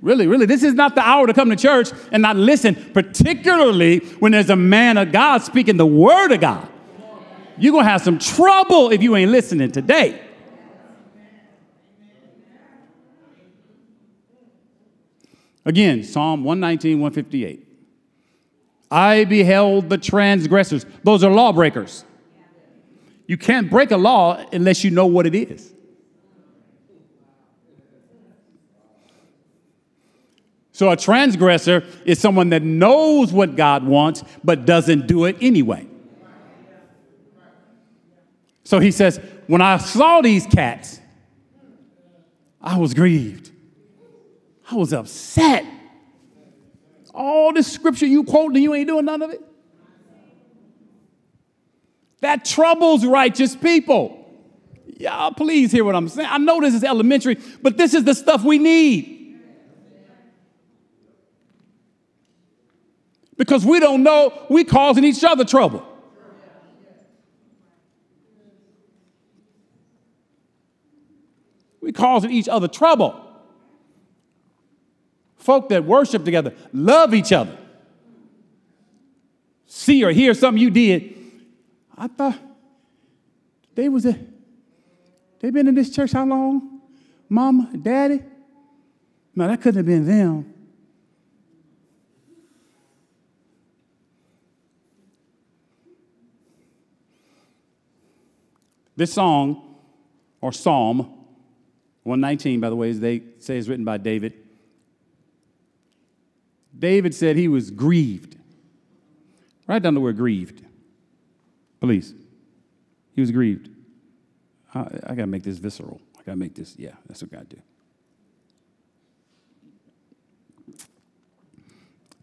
Really, 0.02 0.28
really, 0.28 0.46
this 0.46 0.64
is 0.64 0.76
not 0.76 0.96
the 0.96 1.02
hour 1.02 1.28
to 1.28 1.34
come 1.34 1.50
to 1.50 1.56
church 1.56 1.90
and 2.12 2.22
not 2.22 2.38
listen, 2.38 2.76
particularly 2.94 4.00
when 4.20 4.32
there's 4.32 4.50
a 4.50 4.56
man 4.56 4.98
of 4.98 5.12
God 5.12 5.40
speaking 5.44 5.78
the 5.78 5.86
word 5.86 6.32
of 6.32 6.40
God. 6.40 6.69
You're 7.60 7.74
going 7.74 7.86
to 7.86 7.90
have 7.90 8.02
some 8.02 8.20
trouble 8.20 8.92
if 8.92 9.04
you 9.04 9.16
ain't 9.16 9.32
listening 9.32 9.72
today. 9.72 10.22
Again, 15.66 16.04
Psalm 16.04 16.44
119, 16.44 17.00
158. 17.00 17.68
I 18.90 19.26
beheld 19.26 19.90
the 19.90 19.98
transgressors. 19.98 20.86
Those 21.04 21.24
are 21.24 21.32
lawbreakers. 21.32 22.06
You 23.28 23.38
can't 23.38 23.70
break 23.70 23.92
a 23.92 23.98
law 23.98 24.44
unless 24.52 24.84
you 24.84 24.90
know 24.90 25.06
what 25.06 25.28
it 25.28 25.36
is. 25.36 25.72
So 30.72 30.90
a 30.90 30.96
transgressor 30.96 31.84
is 32.06 32.20
someone 32.20 32.50
that 32.50 32.64
knows 32.64 33.34
what 33.34 33.56
God 33.56 33.84
wants 33.84 34.24
but 34.44 34.66
doesn't 34.66 35.08
do 35.08 35.26
it 35.26 35.36
anyway. 35.42 35.86
So 38.70 38.80
he 38.80 38.92
says, 38.92 39.20
When 39.48 39.62
I 39.62 39.78
saw 39.80 40.22
these 40.22 40.46
cats, 40.46 41.02
I 42.62 42.78
was 42.78 42.94
grieved. 42.94 43.50
I 44.70 44.76
was 44.76 44.94
upset. 44.94 45.66
All 47.12 47.52
this 47.52 47.66
scripture 47.66 48.06
you 48.06 48.24
quote 48.24 48.54
and 48.54 48.62
you 48.62 48.76
ain't 48.76 48.88
doing 48.88 49.06
none 49.06 49.24
of 49.24 49.32
it. 49.32 49.42
That 52.22 52.46
troubles 52.46 53.04
righteous 53.04 53.56
people. 53.56 54.32
Y'all, 55.00 55.34
please 55.34 55.72
hear 55.72 55.84
what 55.84 55.96
I'm 55.96 56.08
saying. 56.08 56.30
I 56.32 56.38
know 56.38 56.62
this 56.62 56.76
is 56.76 56.84
elementary, 56.84 57.40
but 57.64 57.76
this 57.76 57.96
is 57.96 58.04
the 58.04 58.14
stuff 58.14 58.44
we 58.44 58.60
need. 58.60 59.40
Because 63.36 63.66
we 63.66 63.80
don't 63.80 64.04
know, 64.04 64.46
we 64.48 64.64
causing 64.64 65.06
each 65.06 65.24
other 65.24 65.44
trouble. 65.44 65.89
We 71.90 71.94
causing 71.94 72.30
each 72.30 72.48
other 72.48 72.68
trouble. 72.68 73.20
Folk 75.38 75.70
that 75.70 75.86
worship 75.86 76.24
together 76.24 76.54
love 76.72 77.16
each 77.16 77.34
other. 77.34 77.58
See 79.66 80.04
or 80.04 80.12
hear 80.12 80.36
something 80.36 80.62
you 80.62 80.70
did. 80.70 81.16
I 81.98 82.08
thought 82.08 82.38
they 83.74 83.90
was 83.90 84.06
a, 84.06 84.20
they 85.40 85.50
been 85.50 85.68
in 85.68 85.74
this 85.74 85.90
church 85.90 86.12
how 86.12 86.28
long? 86.28 86.82
Mama, 87.28 87.72
daddy? 87.76 88.22
No, 89.36 89.48
that 89.48 89.60
couldn't 89.60 89.78
have 89.78 89.86
been 89.88 90.06
them. 90.06 90.54
This 98.96 99.12
song, 99.12 99.76
or 100.40 100.52
Psalm 100.52 101.16
119, 102.04 102.60
by 102.60 102.70
the 102.70 102.76
way, 102.76 102.92
they 102.92 103.22
say 103.40 103.58
is 103.58 103.70
written 103.70 103.86
by 103.86 103.98
David. 103.98 104.34
David 106.78 107.14
said 107.14 107.36
he 107.36 107.48
was 107.48 107.72
grieved. 107.72 108.38
Write 109.68 109.84
down 109.84 109.94
the 109.94 110.00
word 110.00 110.18
grieved, 110.18 110.66
please. 111.80 112.14
He 113.14 113.22
was 113.22 113.32
grieved. 113.32 113.70
I, 114.74 114.80
I 114.80 115.16
got 115.16 115.24
to 115.24 115.28
make 115.28 115.44
this 115.44 115.58
visceral. 115.58 116.00
I 116.16 116.24
got 116.24 116.32
to 116.32 116.38
make 116.38 116.56
this, 116.56 116.76
yeah, 116.78 116.94
that's 117.08 117.22
what 117.22 117.32
God 117.32 117.48
do. 117.50 117.58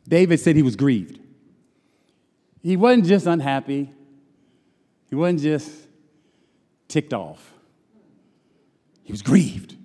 David 0.08 0.40
said 0.40 0.56
he 0.56 0.62
was 0.62 0.76
grieved. 0.76 1.20
He 2.62 2.76
wasn't 2.76 3.06
just 3.06 3.26
unhappy, 3.26 3.90
he 5.08 5.14
wasn't 5.14 5.40
just 5.40 5.70
ticked 6.88 7.12
off. 7.12 7.52
He 9.06 9.12
was 9.12 9.22
grieved. 9.22 9.76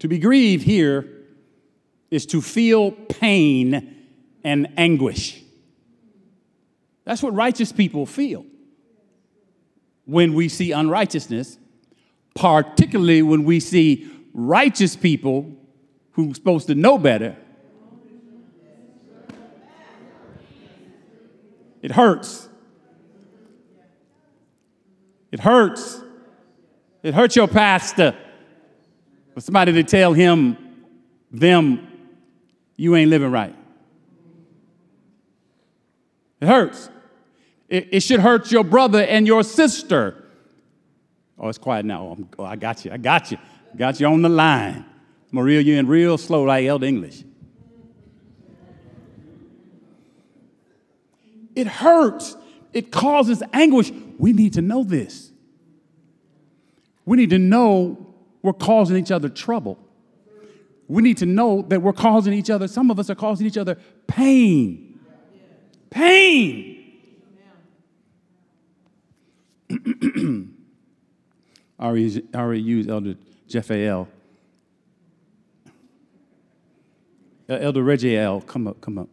To 0.00 0.08
be 0.08 0.18
grieved 0.18 0.64
here 0.64 1.08
is 2.10 2.26
to 2.26 2.42
feel 2.42 2.90
pain 2.90 4.08
and 4.42 4.68
anguish. 4.76 5.40
That's 7.04 7.22
what 7.22 7.34
righteous 7.34 7.70
people 7.70 8.04
feel 8.04 8.44
when 10.04 10.34
we 10.34 10.48
see 10.48 10.72
unrighteousness, 10.72 11.56
particularly 12.34 13.22
when 13.22 13.44
we 13.44 13.60
see 13.60 14.10
righteous 14.34 14.96
people 14.96 15.56
who 16.12 16.32
are 16.32 16.34
supposed 16.34 16.66
to 16.66 16.74
know 16.74 16.98
better. 16.98 17.36
It 21.80 21.92
hurts. 21.92 22.48
It 25.32 25.40
hurts. 25.40 26.00
It 27.02 27.14
hurts 27.14 27.34
your 27.34 27.48
pastor 27.48 28.14
for 29.34 29.40
somebody 29.40 29.72
to 29.72 29.82
tell 29.82 30.12
him, 30.12 30.56
them, 31.30 31.88
you 32.76 32.94
ain't 32.94 33.10
living 33.10 33.30
right. 33.30 33.56
It 36.40 36.46
hurts. 36.46 36.90
It, 37.68 37.88
it 37.92 38.00
should 38.00 38.20
hurt 38.20 38.52
your 38.52 38.64
brother 38.64 39.02
and 39.02 39.26
your 39.26 39.42
sister. 39.42 40.24
Oh, 41.38 41.48
it's 41.48 41.58
quiet 41.58 41.86
now. 41.86 42.02
Oh, 42.02 42.28
oh 42.38 42.44
I 42.44 42.56
got 42.56 42.84
you. 42.84 42.92
I 42.92 42.98
got 42.98 43.30
you. 43.30 43.38
Got 43.76 43.98
you 43.98 44.06
on 44.06 44.20
the 44.22 44.28
line. 44.28 44.84
Maria, 45.30 45.60
you're 45.60 45.78
in 45.78 45.86
real 45.86 46.18
slow 46.18 46.42
like 46.42 46.66
Elder 46.66 46.86
English. 46.86 47.24
It 51.54 51.66
hurts. 51.66 52.36
It 52.72 52.90
causes 52.90 53.42
anguish. 53.52 53.92
We 54.18 54.32
need 54.32 54.54
to 54.54 54.62
know 54.62 54.84
this. 54.84 55.30
We 57.04 57.16
need 57.16 57.30
to 57.30 57.38
know 57.38 58.14
we're 58.42 58.52
causing 58.52 58.96
each 58.96 59.10
other 59.10 59.28
trouble. 59.28 59.78
We 60.88 61.02
need 61.02 61.18
to 61.18 61.26
know 61.26 61.62
that 61.68 61.80
we're 61.80 61.92
causing 61.92 62.32
each 62.32 62.50
other, 62.50 62.68
some 62.68 62.90
of 62.90 62.98
us 62.98 63.08
are 63.08 63.14
causing 63.14 63.46
each 63.46 63.56
other 63.56 63.76
pain. 64.06 65.00
Pain. 65.90 66.78
I 71.78 71.86
already 71.86 72.60
used 72.60 72.90
Elder 72.90 73.14
Jeff 73.48 73.70
A.L. 73.70 74.08
Uh, 77.48 77.54
Elder 77.54 77.82
Reggie 77.82 78.16
L. 78.16 78.40
Come 78.40 78.66
up, 78.68 78.80
come 78.80 78.98
up. 78.98 79.08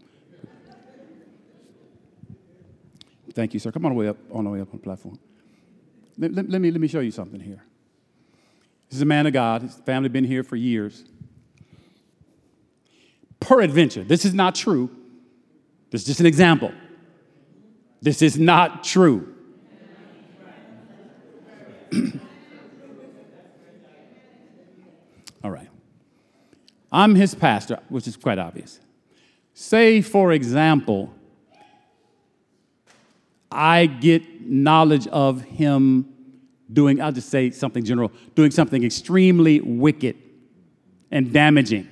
Thank 3.39 3.53
you, 3.53 3.59
sir. 3.61 3.71
Come 3.71 3.85
on 3.85 3.95
way 3.95 4.09
up, 4.09 4.17
on 4.33 4.43
the 4.43 4.49
way 4.49 4.59
up 4.59 4.67
on 4.73 4.79
the 4.79 4.83
platform. 4.83 5.17
Let, 6.17 6.33
let, 6.33 6.49
let, 6.49 6.59
me, 6.59 6.71
let 6.71 6.81
me 6.81 6.89
show 6.89 6.99
you 6.99 7.11
something 7.11 7.39
here. 7.39 7.63
This 8.89 8.97
is 8.97 9.01
a 9.01 9.05
man 9.05 9.25
of 9.27 9.31
God. 9.31 9.61
His 9.61 9.75
family 9.75 10.09
been 10.09 10.25
here 10.25 10.43
for 10.43 10.57
years. 10.57 11.05
Peradventure, 13.39 14.03
this 14.03 14.25
is 14.25 14.33
not 14.33 14.55
true. 14.55 14.93
This 15.89 16.01
is 16.01 16.07
just 16.07 16.19
an 16.19 16.25
example. 16.25 16.73
This 18.01 18.21
is 18.21 18.37
not 18.37 18.83
true. 18.83 19.33
All 25.45 25.51
right. 25.51 25.69
I'm 26.91 27.15
his 27.15 27.35
pastor, 27.35 27.79
which 27.87 28.05
is 28.05 28.17
quite 28.17 28.37
obvious. 28.37 28.81
Say, 29.53 30.01
for 30.01 30.33
example, 30.33 31.13
I 33.51 33.87
get 33.87 34.41
knowledge 34.41 35.07
of 35.07 35.41
him 35.41 36.13
doing, 36.71 37.01
I'll 37.01 37.11
just 37.11 37.29
say 37.29 37.51
something 37.51 37.83
general, 37.83 38.11
doing 38.35 38.51
something 38.51 38.83
extremely 38.83 39.59
wicked 39.61 40.15
and 41.11 41.33
damaging. 41.33 41.87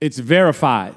It's 0.00 0.18
verified. 0.18 0.94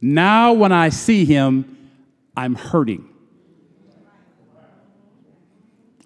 Now, 0.00 0.52
when 0.52 0.72
I 0.72 0.88
see 0.88 1.24
him, 1.24 1.90
I'm 2.36 2.54
hurting. 2.54 3.06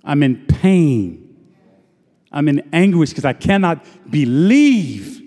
I'm 0.03 0.22
in 0.22 0.46
pain. 0.46 1.20
I'm 2.33 2.48
in 2.48 2.68
anguish 2.72 3.11
because 3.11 3.24
I 3.24 3.33
cannot 3.33 3.85
believe 4.11 5.22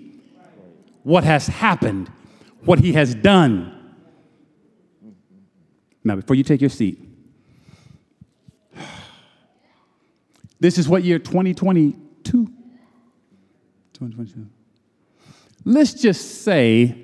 what 1.02 1.24
has 1.24 1.46
happened, 1.46 2.10
what 2.64 2.80
he 2.80 2.92
has 2.92 3.14
done. 3.14 3.74
Now, 6.04 6.16
before 6.16 6.36
you 6.36 6.44
take 6.44 6.60
your 6.60 6.70
seat, 6.70 7.00
this 10.60 10.78
is 10.78 10.88
what 10.88 11.02
year 11.04 11.18
2022? 11.18 12.46
2022. 13.92 14.46
Let's 15.64 15.94
just 15.94 16.42
say 16.42 16.94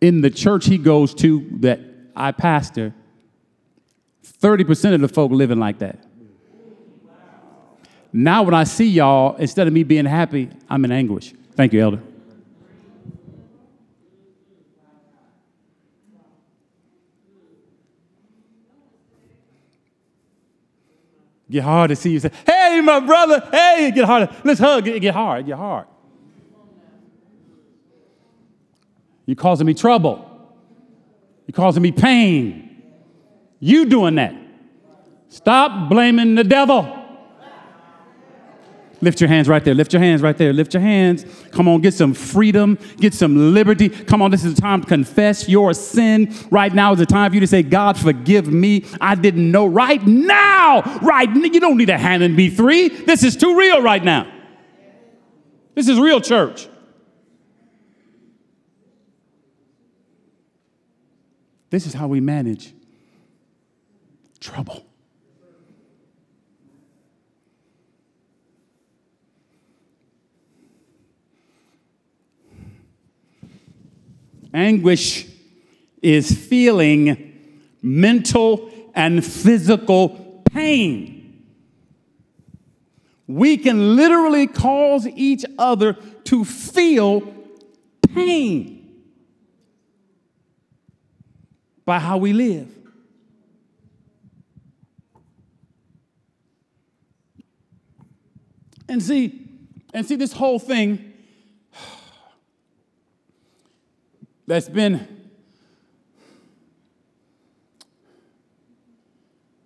in 0.00 0.20
the 0.20 0.30
church 0.30 0.66
he 0.66 0.78
goes 0.78 1.14
to 1.16 1.46
that 1.60 1.80
I 2.16 2.32
pastor, 2.32 2.94
30% 4.24 4.94
of 4.94 5.00
the 5.00 5.08
folk 5.08 5.30
living 5.32 5.58
like 5.58 5.78
that. 5.78 6.04
Now, 8.12 8.42
when 8.42 8.54
I 8.54 8.64
see 8.64 8.86
y'all, 8.86 9.36
instead 9.36 9.66
of 9.66 9.72
me 9.72 9.82
being 9.82 10.06
happy, 10.06 10.48
I'm 10.70 10.84
in 10.84 10.92
anguish. 10.92 11.34
Thank 11.54 11.72
you, 11.72 11.80
Elder. 11.80 12.00
Get 21.50 21.62
hard 21.62 21.88
to 21.88 21.96
see 21.96 22.10
you 22.10 22.20
say, 22.20 22.30
hey, 22.46 22.80
my 22.82 23.00
brother, 23.00 23.46
hey, 23.50 23.90
get 23.94 24.04
hard. 24.04 24.28
Let's 24.44 24.60
hug. 24.60 24.84
Get, 24.84 25.00
get 25.00 25.14
hard, 25.14 25.46
get 25.46 25.56
hard. 25.56 25.86
You're 29.24 29.36
causing 29.36 29.66
me 29.66 29.74
trouble. 29.74 30.24
You're 31.46 31.54
causing 31.54 31.82
me 31.82 31.92
pain. 31.92 32.82
You 33.60 33.86
doing 33.86 34.16
that. 34.16 34.34
Stop 35.28 35.88
blaming 35.88 36.34
the 36.34 36.44
devil. 36.44 36.97
Lift 39.00 39.20
your 39.20 39.28
hands 39.28 39.48
right 39.48 39.64
there. 39.64 39.74
Lift 39.74 39.92
your 39.92 40.02
hands 40.02 40.22
right 40.22 40.36
there. 40.36 40.52
Lift 40.52 40.74
your 40.74 40.80
hands. 40.80 41.24
Come 41.52 41.68
on, 41.68 41.80
get 41.80 41.94
some 41.94 42.14
freedom, 42.14 42.78
get 42.96 43.14
some 43.14 43.54
liberty. 43.54 43.88
Come 43.88 44.22
on, 44.22 44.30
this 44.30 44.44
is 44.44 44.54
the 44.54 44.60
time 44.60 44.80
to 44.80 44.86
confess 44.86 45.48
your 45.48 45.72
sin. 45.72 46.34
Right 46.50 46.74
now 46.74 46.92
is 46.92 46.98
the 46.98 47.06
time 47.06 47.30
for 47.30 47.36
you 47.36 47.40
to 47.40 47.46
say, 47.46 47.62
God, 47.62 47.96
forgive 47.96 48.48
me. 48.48 48.84
I 49.00 49.14
didn't 49.14 49.50
know. 49.50 49.66
Right 49.66 50.04
now, 50.04 50.82
right 51.02 51.28
you 51.28 51.60
don't 51.60 51.76
need 51.76 51.90
a 51.90 51.98
hand 51.98 52.22
in 52.22 52.34
B3. 52.34 53.06
This 53.06 53.22
is 53.22 53.36
too 53.36 53.56
real 53.56 53.82
right 53.82 54.02
now. 54.02 54.32
This 55.74 55.88
is 55.88 56.00
real 56.00 56.20
church. 56.20 56.68
This 61.70 61.86
is 61.86 61.94
how 61.94 62.08
we 62.08 62.20
manage 62.20 62.74
trouble. 64.40 64.87
Anguish 74.58 75.26
is 76.02 76.32
feeling 76.32 77.32
mental 77.80 78.70
and 78.94 79.24
physical 79.24 80.42
pain. 80.52 81.44
We 83.28 83.56
can 83.56 83.94
literally 83.94 84.48
cause 84.48 85.06
each 85.06 85.44
other 85.58 85.92
to 86.24 86.44
feel 86.44 87.34
pain 88.14 89.04
by 91.84 92.00
how 92.00 92.16
we 92.16 92.32
live. 92.32 92.74
And 98.88 99.02
see, 99.02 99.46
and 99.94 100.04
see 100.04 100.16
this 100.16 100.32
whole 100.32 100.58
thing 100.58 101.07
that's 104.48 104.70
been 104.70 105.06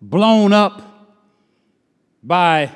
blown 0.00 0.52
up 0.52 0.82
by 2.20 2.68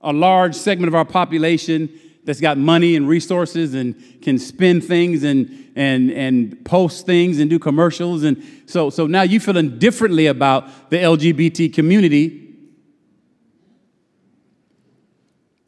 a 0.00 0.12
large 0.12 0.56
segment 0.56 0.88
of 0.88 0.96
our 0.96 1.04
population 1.04 1.88
that's 2.24 2.40
got 2.40 2.58
money 2.58 2.96
and 2.96 3.06
resources 3.06 3.74
and 3.74 4.20
can 4.20 4.36
spend 4.36 4.82
things 4.82 5.22
and, 5.22 5.70
and, 5.76 6.10
and 6.10 6.64
post 6.64 7.06
things 7.06 7.38
and 7.38 7.48
do 7.48 7.60
commercials. 7.60 8.24
And 8.24 8.42
so, 8.66 8.90
so 8.90 9.06
now 9.06 9.22
you're 9.22 9.40
feeling 9.40 9.78
differently 9.78 10.26
about 10.26 10.90
the 10.90 10.96
LGBT 10.96 11.72
community. 11.72 12.52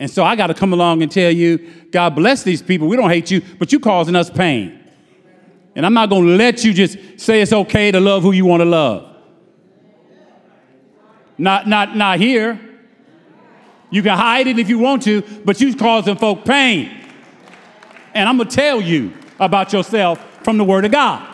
And 0.01 0.11
so 0.11 0.25
I 0.25 0.35
got 0.35 0.49
to 0.49 0.55
come 0.55 0.73
along 0.73 1.05
and 1.05 1.13
tell 1.13 1.31
you, 1.31 1.59
God 1.93 2.17
bless 2.17 2.43
these 2.43 2.61
people. 2.61 2.89
We 2.89 2.97
don't 2.97 3.11
hate 3.11 3.31
you, 3.31 3.41
but 3.61 3.71
you're 3.71 3.81
causing 3.81 4.17
us 4.17 4.31
pain. 4.31 4.84
And 5.77 5.85
I'm 5.85 5.95
not 5.95 6.09
going 6.09 6.27
to 6.27 6.37
let 6.37 6.65
you 6.65 6.73
just 6.73 6.99
say 7.19 7.43
it's 7.43 7.53
okay 7.53 7.91
to 7.91 8.01
love 8.01 8.23
who 8.23 8.33
you 8.33 8.47
want 8.47 8.61
to 8.61 8.65
love. 8.65 9.11
Not, 11.37 11.67
not, 11.67 11.97
not 11.97 12.19
here. 12.19 12.61
You 13.91 14.03
can 14.03 14.17
hide 14.17 14.47
it 14.47 14.59
if 14.59 14.69
you 14.69 14.79
want 14.79 15.03
to, 15.03 15.23
but 15.45 15.61
you're 15.61 15.75
causing 15.75 16.17
folk 16.17 16.45
pain. 16.45 16.91
And 18.15 18.29
I'm 18.29 18.37
going 18.37 18.49
to 18.49 18.55
tell 18.55 18.81
you 18.81 19.13
about 19.41 19.73
yourself 19.73 20.25
from 20.45 20.59
the 20.59 20.65
Word 20.65 20.85
of 20.85 20.93
God. 20.93 21.29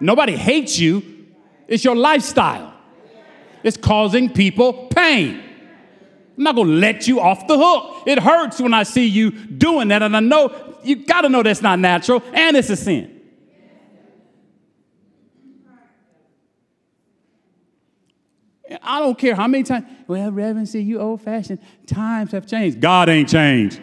Nobody 0.00 0.36
hates 0.36 0.78
you, 0.78 1.26
it's 1.68 1.84
your 1.84 1.94
lifestyle. 1.94 2.74
It's 3.62 3.76
causing 3.76 4.32
people 4.32 4.88
pain. 4.88 5.42
I'm 6.36 6.44
not 6.44 6.56
to 6.56 6.62
let 6.62 7.06
you 7.06 7.20
off 7.20 7.46
the 7.46 7.58
hook. 7.58 8.04
It 8.06 8.18
hurts 8.18 8.58
when 8.60 8.72
I 8.72 8.84
see 8.84 9.06
you 9.06 9.30
doing 9.30 9.88
that, 9.88 10.02
and 10.02 10.16
I 10.16 10.20
know 10.20 10.78
you 10.82 11.04
got 11.04 11.22
to 11.22 11.28
know 11.28 11.42
that's 11.42 11.60
not 11.60 11.78
natural 11.78 12.22
and 12.32 12.56
it's 12.56 12.70
a 12.70 12.76
sin. 12.76 13.19
I 18.82 19.00
don't 19.00 19.18
care 19.18 19.34
how 19.34 19.48
many 19.48 19.64
times. 19.64 19.86
Well, 20.06 20.30
Reverend, 20.30 20.68
see, 20.68 20.80
you 20.80 21.00
old 21.00 21.22
fashioned. 21.22 21.58
Times 21.86 22.32
have 22.32 22.46
changed. 22.46 22.80
God 22.80 23.08
ain't 23.08 23.28
changed. 23.28 23.80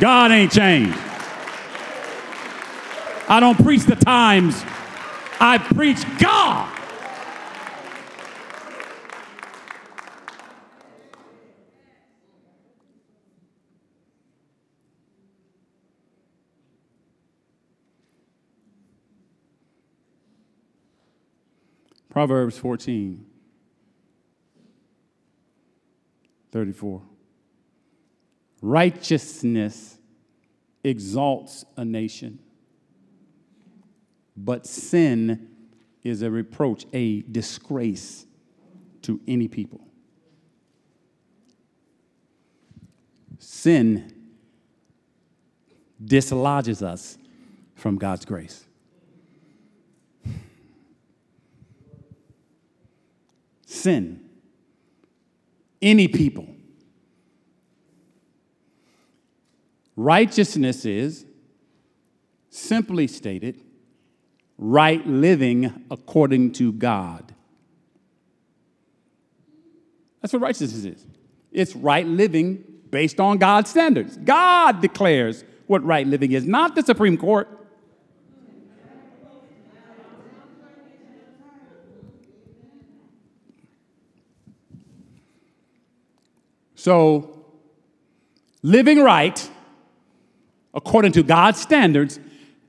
God 0.00 0.30
ain't 0.30 0.52
changed. 0.52 0.98
I 3.28 3.40
don't 3.40 3.62
preach 3.62 3.84
the 3.84 3.96
times, 3.96 4.62
I 5.40 5.58
preach 5.58 6.04
God. 6.18 6.70
Proverbs 22.14 22.56
14, 22.58 23.26
34. 26.52 27.02
Righteousness 28.62 29.98
exalts 30.84 31.64
a 31.76 31.84
nation, 31.84 32.38
but 34.36 34.64
sin 34.64 35.48
is 36.04 36.22
a 36.22 36.30
reproach, 36.30 36.86
a 36.92 37.22
disgrace 37.22 38.26
to 39.02 39.20
any 39.26 39.48
people. 39.48 39.80
Sin 43.40 44.12
dislodges 46.04 46.80
us 46.80 47.18
from 47.74 47.96
God's 47.96 48.24
grace. 48.24 48.68
Sin. 53.74 54.20
Any 55.82 56.08
people. 56.08 56.48
Righteousness 59.96 60.84
is, 60.84 61.24
simply 62.50 63.06
stated, 63.06 63.62
right 64.58 65.06
living 65.06 65.84
according 65.90 66.52
to 66.52 66.72
God. 66.72 67.34
That's 70.20 70.32
what 70.32 70.42
righteousness 70.42 70.84
is. 70.84 71.06
It's 71.52 71.76
right 71.76 72.06
living 72.06 72.64
based 72.90 73.20
on 73.20 73.38
God's 73.38 73.70
standards. 73.70 74.16
God 74.16 74.80
declares 74.80 75.44
what 75.66 75.84
right 75.84 76.06
living 76.06 76.32
is, 76.32 76.46
not 76.46 76.74
the 76.74 76.82
Supreme 76.82 77.16
Court. 77.16 77.63
So, 86.84 87.30
living 88.62 89.02
right 89.02 89.50
according 90.74 91.12
to 91.12 91.22
God's 91.22 91.58
standards 91.58 92.20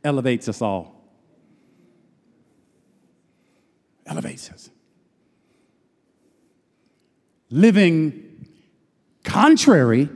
elevates 0.05 0.47
us 0.47 0.61
all. 0.61 1.03
Elevates 4.05 4.49
us. 4.51 4.69
Living 7.49 8.47
contrary 9.25 10.07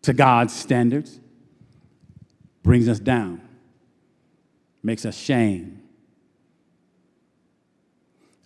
to 0.00 0.14
God's 0.14 0.54
standards 0.54 1.20
brings 2.62 2.88
us 2.88 2.98
down, 2.98 3.42
makes 4.82 5.04
us 5.04 5.18
shame. 5.18 5.82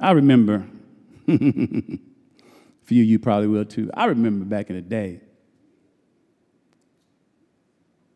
I 0.00 0.10
remember 0.10 0.66
few 2.88 3.02
of 3.02 3.08
you 3.10 3.18
probably 3.18 3.46
will 3.46 3.66
too. 3.66 3.90
I 3.92 4.06
remember 4.06 4.46
back 4.46 4.70
in 4.70 4.76
the 4.76 4.80
day, 4.80 5.20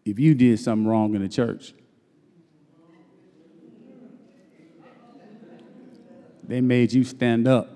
if 0.06 0.18
you 0.18 0.34
did 0.34 0.58
something 0.58 0.86
wrong 0.86 1.14
in 1.14 1.20
the 1.20 1.28
church, 1.28 1.74
they 6.42 6.62
made 6.62 6.90
you 6.94 7.04
stand 7.04 7.46
up 7.46 7.68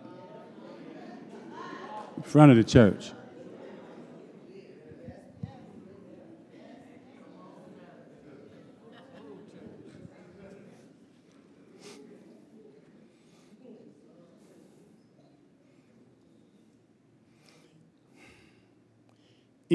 in 2.17 2.23
front 2.23 2.51
of 2.51 2.57
the 2.57 2.65
church. 2.65 3.13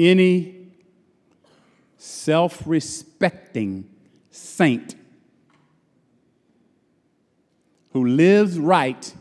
Any 0.02 0.56
self 1.96 2.64
respecting 2.66 3.88
saint 4.32 4.96
who 7.92 8.04
lives 8.04 8.58
right 8.58 9.14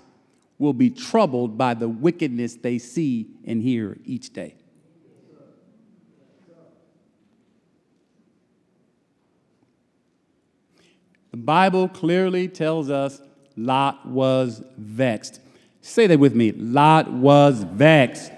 will 0.58 0.74
be 0.74 0.90
troubled 0.90 1.56
by 1.56 1.76
the 1.76 1.88
wickedness 1.88 2.56
they 2.56 2.80
see 2.80 3.28
and 3.46 3.62
hear 3.62 4.00
each 4.06 4.34
day. 4.34 4.56
The 11.30 11.38
Bible 11.38 11.90
clearly 11.90 12.48
tells 12.48 12.90
us 12.90 13.22
Lot 13.56 14.08
was 14.08 14.64
vexed. 14.80 15.42
Say 15.82 16.08
that 16.08 16.18
with 16.18 16.34
me 16.34 16.54
Lot 16.54 17.12
was 17.12 17.62
vexed. 17.62 18.32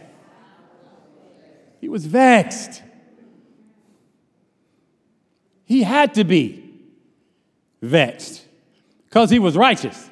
He 1.83 1.89
was 1.89 2.05
vexed. 2.05 2.81
He 5.65 5.83
had 5.83 6.13
to 6.13 6.23
be 6.23 6.63
vexed 7.81 8.45
because 9.09 9.29
he 9.29 9.37
was 9.37 9.57
righteous. 9.57 10.09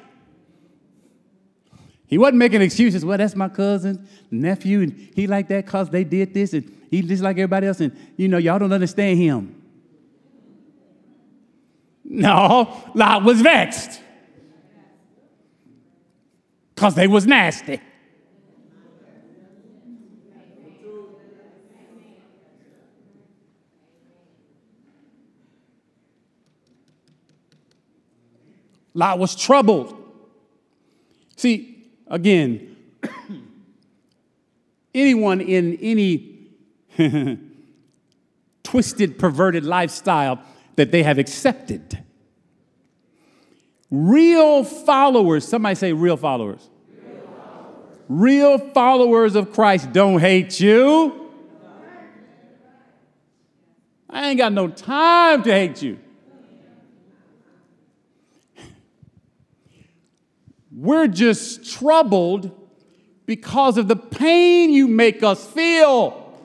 He 2.06 2.18
wasn't 2.18 2.36
making 2.36 2.60
excuses. 2.60 3.06
Well, 3.06 3.16
that's 3.16 3.34
my 3.34 3.48
cousin, 3.48 4.06
nephew, 4.30 4.82
and 4.82 4.92
he 5.14 5.26
like 5.26 5.48
that 5.48 5.64
because 5.64 5.88
they 5.88 6.04
did 6.04 6.34
this, 6.34 6.52
and 6.52 6.70
he 6.90 7.00
just 7.00 7.22
like 7.22 7.36
everybody 7.38 7.68
else, 7.68 7.80
and 7.80 7.96
you 8.18 8.28
know, 8.28 8.36
y'all 8.36 8.58
don't 8.58 8.74
understand 8.74 9.18
him. 9.18 9.62
No, 12.04 12.82
Lot 12.94 13.24
was 13.24 13.40
vexed 13.40 13.98
because 16.74 16.94
they 16.94 17.06
was 17.06 17.26
nasty. 17.26 17.80
Lot 28.94 29.18
was 29.18 29.34
troubled. 29.34 29.98
See, 31.36 31.88
again, 32.06 32.76
anyone 34.94 35.40
in 35.40 35.78
any 35.80 36.48
twisted, 38.62 39.18
perverted 39.18 39.64
lifestyle 39.64 40.40
that 40.76 40.90
they 40.90 41.02
have 41.02 41.18
accepted. 41.18 42.02
Real 43.90 44.64
followers, 44.64 45.46
somebody 45.46 45.74
say 45.74 45.92
real 45.92 46.16
followers. 46.16 46.68
Real 46.88 47.22
followers, 47.26 47.96
real 48.08 48.58
followers 48.72 49.36
of 49.36 49.52
Christ 49.52 49.92
don't 49.92 50.18
hate 50.18 50.60
you. 50.60 51.30
I 54.08 54.28
ain't 54.28 54.38
got 54.38 54.52
no 54.52 54.68
time 54.68 55.42
to 55.42 55.50
hate 55.50 55.82
you. 55.82 55.98
We're 60.82 61.06
just 61.06 61.78
troubled 61.78 62.50
because 63.24 63.78
of 63.78 63.86
the 63.86 63.94
pain 63.94 64.72
you 64.72 64.88
make 64.88 65.22
us 65.22 65.46
feel. 65.46 66.36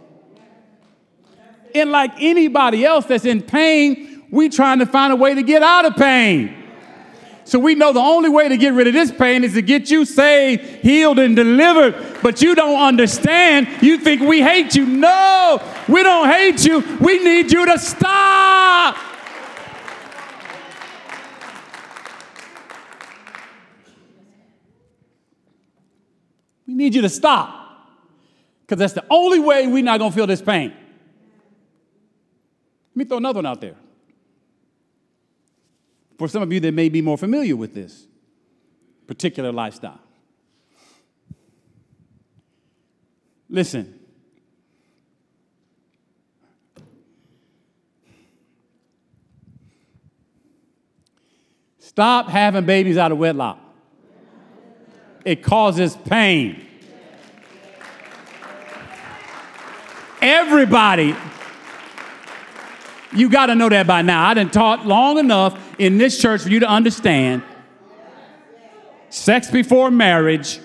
And 1.74 1.90
like 1.90 2.12
anybody 2.20 2.86
else 2.86 3.08
that's 3.08 3.26
in 3.26 3.42
pain, 3.42 4.28
we 4.30 4.50
trying 4.50 4.78
to 4.78 4.86
find 4.86 5.12
a 5.12 5.16
way 5.16 5.34
to 5.34 5.42
get 5.42 5.64
out 5.64 5.86
of 5.86 5.96
pain. 5.96 6.56
So 7.46 7.58
we 7.58 7.74
know 7.74 7.94
the 7.94 8.00
only 8.00 8.30
way 8.30 8.48
to 8.48 8.58
get 8.58 8.74
rid 8.74 8.86
of 8.86 8.94
this 8.94 9.12
pain 9.12 9.44
is 9.44 9.54
to 9.56 9.64
get 9.64 9.90
you 9.90 10.06
saved, 10.06 10.84
healed, 10.84 11.18
and 11.18 11.36
delivered. 11.36 11.96
But 12.22 12.40
you 12.44 12.54
don't 12.54 12.80
understand. 12.80 13.68
You 13.82 13.98
think 13.98 14.22
we 14.22 14.44
hate 14.44 14.76
you. 14.76 14.86
No, 14.86 15.60
we 15.90 16.04
don't 16.04 16.30
hate 16.30 16.64
you. 16.64 16.84
We 17.02 17.24
need 17.24 17.52
you 17.52 17.66
to 17.66 17.80
stop. 17.80 19.07
Need 26.78 26.96
you 26.96 27.02
to 27.02 27.10
stop. 27.10 27.54
Because 28.62 28.80
that's 28.80 28.94
the 28.94 29.06
only 29.10 29.40
way 29.40 29.68
we're 29.68 29.84
not 29.84 30.00
going 30.00 30.12
to 30.12 30.16
feel 30.16 30.28
this 30.28 30.42
pain. 30.42 30.70
Let 32.92 32.96
me 32.96 33.06
throw 33.06 33.18
another 33.18 33.38
one 33.38 33.46
out 33.46 33.62
there. 33.62 33.76
For 36.18 36.28
some 36.28 36.42
of 36.42 36.52
you 36.52 36.60
that 36.60 36.74
may 36.74 36.90
be 36.90 37.02
more 37.02 37.18
familiar 37.18 37.56
with 37.56 37.74
this 37.74 38.06
particular 39.06 39.52
lifestyle. 39.52 40.00
Listen. 43.50 44.00
Stop 51.80 52.28
having 52.28 52.66
babies 52.66 52.98
out 52.98 53.12
of 53.12 53.18
wedlock 53.18 53.60
it 55.28 55.44
causes 55.44 55.94
pain. 55.94 56.67
Everybody, 60.50 61.14
you 63.14 63.30
got 63.30 63.48
to 63.48 63.56
know 63.56 63.68
that 63.68 63.86
by 63.86 64.02
now. 64.02 64.30
I 64.30 64.34
done 64.34 64.50
taught 64.50 64.88
long 64.88 65.18
enough 65.18 65.60
in 65.78 65.98
this 65.98 66.22
church 66.22 66.44
for 66.44 66.50
you 66.50 66.62
to 66.62 66.66
understand 66.66 67.44
sex 69.10 69.52
before 69.52 69.92
marriage 69.92 70.62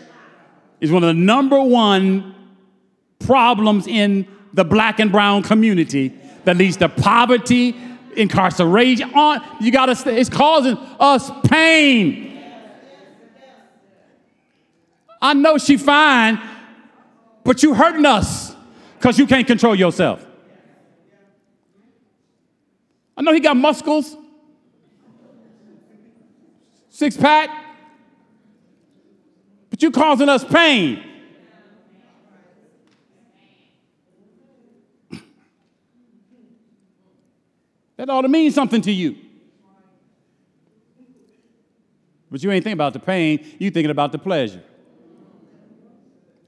is 0.80 0.92
one 0.92 1.02
of 1.02 1.08
the 1.08 1.20
number 1.20 1.60
one 1.60 2.32
problems 3.18 3.88
in 3.88 4.28
the 4.52 4.64
black 4.64 5.00
and 5.00 5.10
brown 5.10 5.42
community 5.42 6.16
that 6.44 6.56
leads 6.56 6.76
to 6.76 6.88
poverty, 6.88 7.74
incarceration. 8.16 9.12
On 9.14 9.40
you 9.60 9.72
got 9.72 9.86
to. 9.86 10.16
It's 10.16 10.30
causing 10.30 10.76
us 11.00 11.28
pain. 11.48 12.40
I 15.20 15.34
know 15.34 15.58
she 15.58 15.76
fine, 15.76 16.40
but 17.42 17.64
you 17.64 17.74
hurting 17.74 18.06
us 18.06 18.51
because 19.02 19.18
you 19.18 19.26
can't 19.26 19.48
control 19.48 19.74
yourself. 19.74 20.24
I 23.16 23.22
know 23.22 23.32
he 23.32 23.40
got 23.40 23.56
muscles, 23.56 24.16
six 26.88 27.16
pack, 27.16 27.50
but 29.70 29.82
you're 29.82 29.90
causing 29.90 30.28
us 30.28 30.44
pain. 30.44 31.02
That 37.96 38.08
ought 38.08 38.22
to 38.22 38.28
mean 38.28 38.52
something 38.52 38.82
to 38.82 38.92
you. 38.92 39.16
But 42.30 42.42
you 42.42 42.52
ain't 42.52 42.62
thinking 42.62 42.74
about 42.74 42.92
the 42.92 43.00
pain, 43.00 43.44
you 43.58 43.72
thinking 43.72 43.90
about 43.90 44.12
the 44.12 44.18
pleasure. 44.18 44.62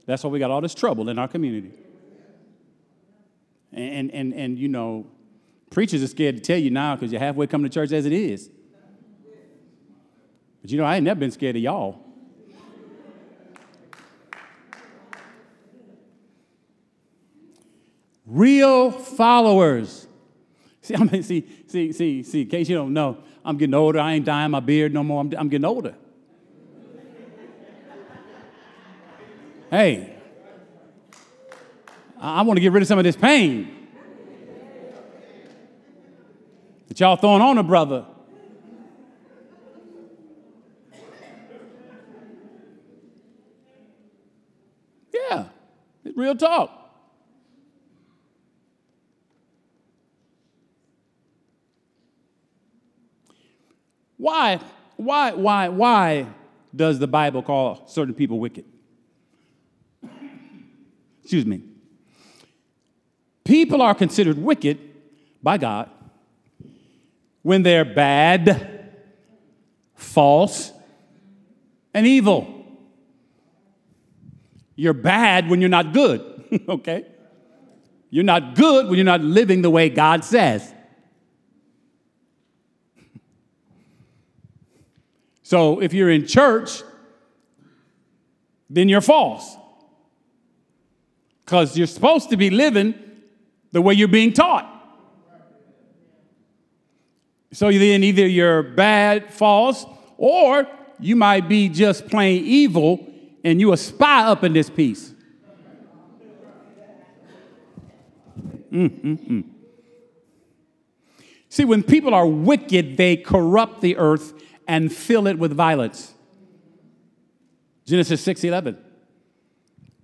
That's 0.07 0.23
why 0.23 0.31
we 0.31 0.38
got 0.38 0.53
all 0.53 0.61
this 0.61 0.75
trouble 0.75 1.09
in 1.09 1.19
our 1.19 1.27
community. 1.27 1.84
And, 3.75 4.11
and, 4.13 4.33
and 4.33 4.59
you 4.59 4.69
know, 4.69 5.07
preachers 5.71 6.03
are 6.03 6.07
scared 6.07 6.37
to 6.37 6.43
tell 6.43 6.59
you 6.59 6.71
now 6.71 6.95
because 6.95 7.11
you're 7.11 7.21
halfway 7.21 7.47
coming 7.47 7.69
to 7.69 7.75
church 7.75 7.91
as 7.93 8.07
it 8.07 8.13
is. 8.13 8.49
But 10.63 10.71
you 10.71 10.79
know, 10.79 10.85
I 10.85 10.97
ain't 10.97 11.05
never 11.05 11.21
been 11.21 11.31
scared 11.31 11.57
of 11.57 11.63
y'all. 11.63 12.01
Real 18.25 18.91
followers. 18.91 20.07
See, 20.81 20.95
I 20.95 21.05
mean, 21.05 21.23
see, 21.25 21.47
see, 21.67 21.93
see, 21.93 22.23
see, 22.23 22.43
in 22.43 22.49
case 22.49 22.69
you 22.69 22.77
don't 22.77 22.93
know, 22.93 23.19
I'm 23.45 23.59
getting 23.59 23.75
older. 23.75 23.99
I 23.99 24.15
ain't 24.15 24.25
dyeing 24.25 24.51
my 24.51 24.61
beard 24.61 24.95
no 24.95 25.03
more. 25.03 25.21
I'm, 25.21 25.33
I'm 25.37 25.49
getting 25.49 25.65
older. 25.65 25.95
Hey, 29.71 30.13
I 32.25 32.41
want 32.41 32.57
to 32.57 32.63
get 32.63 32.73
rid 32.73 32.83
of 32.83 32.89
some 32.89 32.99
of 32.99 33.05
this 33.05 33.17
pain 33.17 33.69
that 36.89 36.99
y'all 36.99 37.17
throwing 37.17 37.43
on 37.43 37.59
a 37.59 37.63
brother. 37.63 38.07
Yeah, 45.13 45.49
it's 46.03 46.17
real 46.17 46.35
talk. 46.35 46.71
Why, 54.17 54.61
why, 54.97 55.33
why, 55.33 55.69
why 55.69 56.27
does 56.75 56.99
the 56.99 57.07
Bible 57.07 57.43
call 57.43 57.87
certain 57.87 58.15
people 58.15 58.39
wicked? 58.39 58.65
Excuse 61.23 61.45
me. 61.45 61.74
People 63.45 63.83
are 63.83 63.95
considered 63.95 64.39
wicked 64.39 64.79
by 65.43 65.59
God 65.59 65.91
when 67.43 67.63
they're 67.63 67.85
bad, 67.85 68.91
false, 69.95 70.73
and 71.93 72.07
evil. 72.07 72.65
You're 74.77 74.95
bad 74.95 75.49
when 75.51 75.61
you're 75.61 75.69
not 75.69 75.93
good, 75.93 76.23
okay? 76.69 77.05
You're 78.09 78.25
not 78.25 78.55
good 78.55 78.87
when 78.87 78.97
you're 78.97 79.05
not 79.05 79.21
living 79.21 79.61
the 79.61 79.71
way 79.71 79.89
God 79.91 80.25
says. 80.25 80.73
So 85.47 85.83
if 85.83 85.93
you're 85.93 86.09
in 86.11 86.27
church, 86.27 86.83
then 88.71 88.89
you're 88.89 89.03
false. 89.03 89.59
Because 91.45 91.77
you're 91.77 91.87
supposed 91.87 92.31
to 92.31 92.39
be 92.39 92.49
living 92.49 92.95
the 93.75 93.83
way 93.83 93.93
you're 93.93 94.07
being 94.07 94.33
taught. 94.33 94.71
So 97.53 97.73
then 97.73 98.05
either 98.05 98.25
you're 98.25 98.63
bad, 98.63 99.35
false, 99.35 99.85
or 100.17 100.69
you 101.01 101.17
might 101.17 101.49
be 101.49 101.69
just 101.69 102.07
plain 102.07 102.45
evil 102.45 103.05
and 103.43 103.59
you 103.59 103.73
a 103.73 103.77
spy 103.77 104.27
up 104.27 104.45
in 104.45 104.53
this 104.53 104.71
piece. 104.71 105.13
Mm-mm-mm. 108.73 109.45
See, 111.49 111.65
when 111.65 111.83
people 111.83 112.15
are 112.15 112.29
wicked, 112.29 112.97
they 112.97 113.17
corrupt 113.17 113.81
the 113.81 113.97
earth 113.97 114.35
and 114.69 114.93
fill 114.93 115.27
it 115.27 115.37
with 115.37 115.53
violence. 115.53 116.15
Genesis 117.85 118.21
6 118.21 118.45
11. 118.45 118.79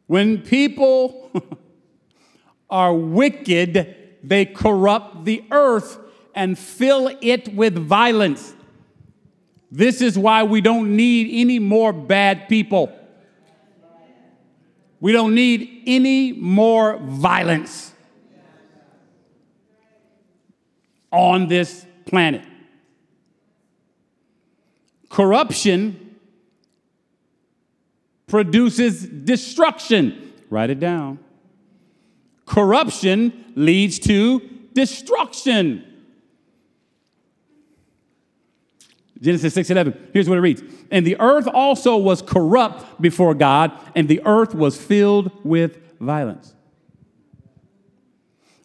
When 0.09 0.39
people 0.43 1.31
are 2.71 2.95
wicked, 2.95 3.97
they 4.23 4.45
corrupt 4.45 5.25
the 5.25 5.45
earth 5.51 5.99
and 6.35 6.59
fill 6.59 7.11
it 7.21 7.55
with 7.55 7.75
violence. 7.75 8.55
This 9.71 10.01
is 10.01 10.19
why 10.19 10.43
we 10.43 10.61
don't 10.61 10.97
need 10.97 11.29
any 11.33 11.59
more 11.59 11.93
bad 11.93 12.49
people. 12.49 12.93
We 15.01 15.13
don't 15.13 15.35
need 15.35 15.85
any 15.87 16.33
more 16.33 16.99
violence 16.99 17.93
on 21.11 21.49
this 21.49 21.87
planet. 22.05 22.45
Corruption 25.09 26.17
produces 28.27 29.07
destruction. 29.07 30.33
Write 30.51 30.71
it 30.71 30.79
down. 30.79 31.19
Corruption 32.51 33.53
leads 33.55 34.01
to 34.01 34.41
destruction. 34.73 35.85
Genesis 39.21 39.55
6 39.55 39.71
11. 39.71 40.11
Here's 40.13 40.29
what 40.29 40.37
it 40.37 40.41
reads. 40.41 40.61
And 40.91 41.07
the 41.07 41.17
earth 41.21 41.47
also 41.47 41.97
was 41.97 42.23
corrupt 42.23 43.01
before 43.01 43.35
God, 43.35 43.71
and 43.95 44.09
the 44.09 44.21
earth 44.25 44.53
was 44.53 44.77
filled 44.77 45.31
with 45.45 45.79
violence. 46.01 46.53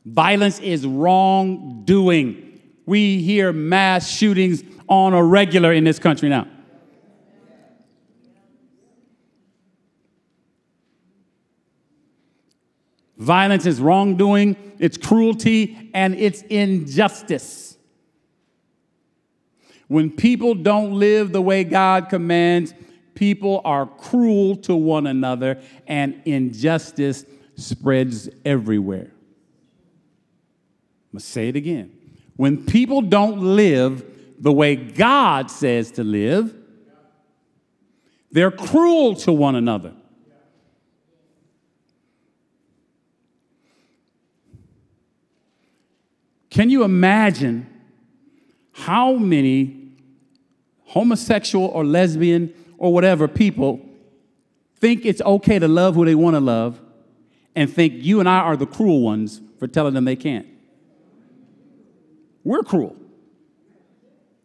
Violence 0.04 0.58
is 0.62 0.88
wrongdoing. 0.88 2.60
We 2.88 3.21
hear 3.21 3.54
mass 3.54 4.10
shootings 4.10 4.63
on 4.89 5.13
a 5.13 5.24
regular 5.24 5.71
in 5.71 5.84
this 5.84 6.00
country 6.00 6.28
now. 6.28 6.48
Violence 13.17 13.65
is 13.65 13.80
wrongdoing, 13.80 14.58
it's 14.78 14.97
cruelty, 14.97 15.89
and 15.93 16.15
it's 16.15 16.41
injustice. 16.43 17.78
When 19.88 20.10
people 20.12 20.56
don't 20.56 20.93
live 20.93 21.32
the 21.32 21.41
way 21.41 21.63
God 21.63 22.10
commands, 22.10 22.73
people 23.13 23.62
are 23.63 23.86
cruel 23.86 24.58
to 24.58 24.75
one 24.75 25.08
another, 25.08 25.62
and 25.88 26.21
injustice 26.25 27.25
spreads 27.56 28.30
everywhere. 28.43 29.12
I'm 31.12 31.13
gonna 31.13 31.21
say 31.21 31.47
it 31.47 31.56
again. 31.56 31.91
When 32.36 32.65
people 32.65 33.01
don't 33.01 33.56
live 33.56 34.04
the 34.39 34.51
way 34.51 34.75
God 34.75 35.49
says 35.49 35.91
to 35.91 36.04
live, 36.04 36.54
they're 38.32 38.51
cruel 38.51 39.15
to 39.15 39.32
one 39.32 39.56
another. 39.56 39.93
Can 46.56 46.70
you 46.70 46.86
imagine 46.86 47.68
how 48.72 49.15
many 49.15 49.91
homosexual 50.86 51.65
or 51.65 51.84
lesbian 51.84 52.54
or 52.78 52.94
whatever 52.94 53.28
people 53.28 53.82
think 54.78 55.06
it's 55.06 55.22
okay 55.22 55.60
to 55.60 55.68
love 55.68 55.96
who 55.96 56.06
they 56.06 56.15
want 56.15 56.38
to 56.38 56.39
love 56.39 56.80
and 57.58 57.70
think 57.70 57.96
you 57.96 58.22
and 58.22 58.30
I 58.30 58.38
are 58.38 58.56
the 58.56 58.65
cruel 58.65 59.02
ones 59.02 59.41
for 59.60 59.68
telling 59.68 59.96
them 59.96 60.06
they 60.06 60.15
can't? 60.15 60.48
We're 62.46 62.63
cruel. 62.63 62.96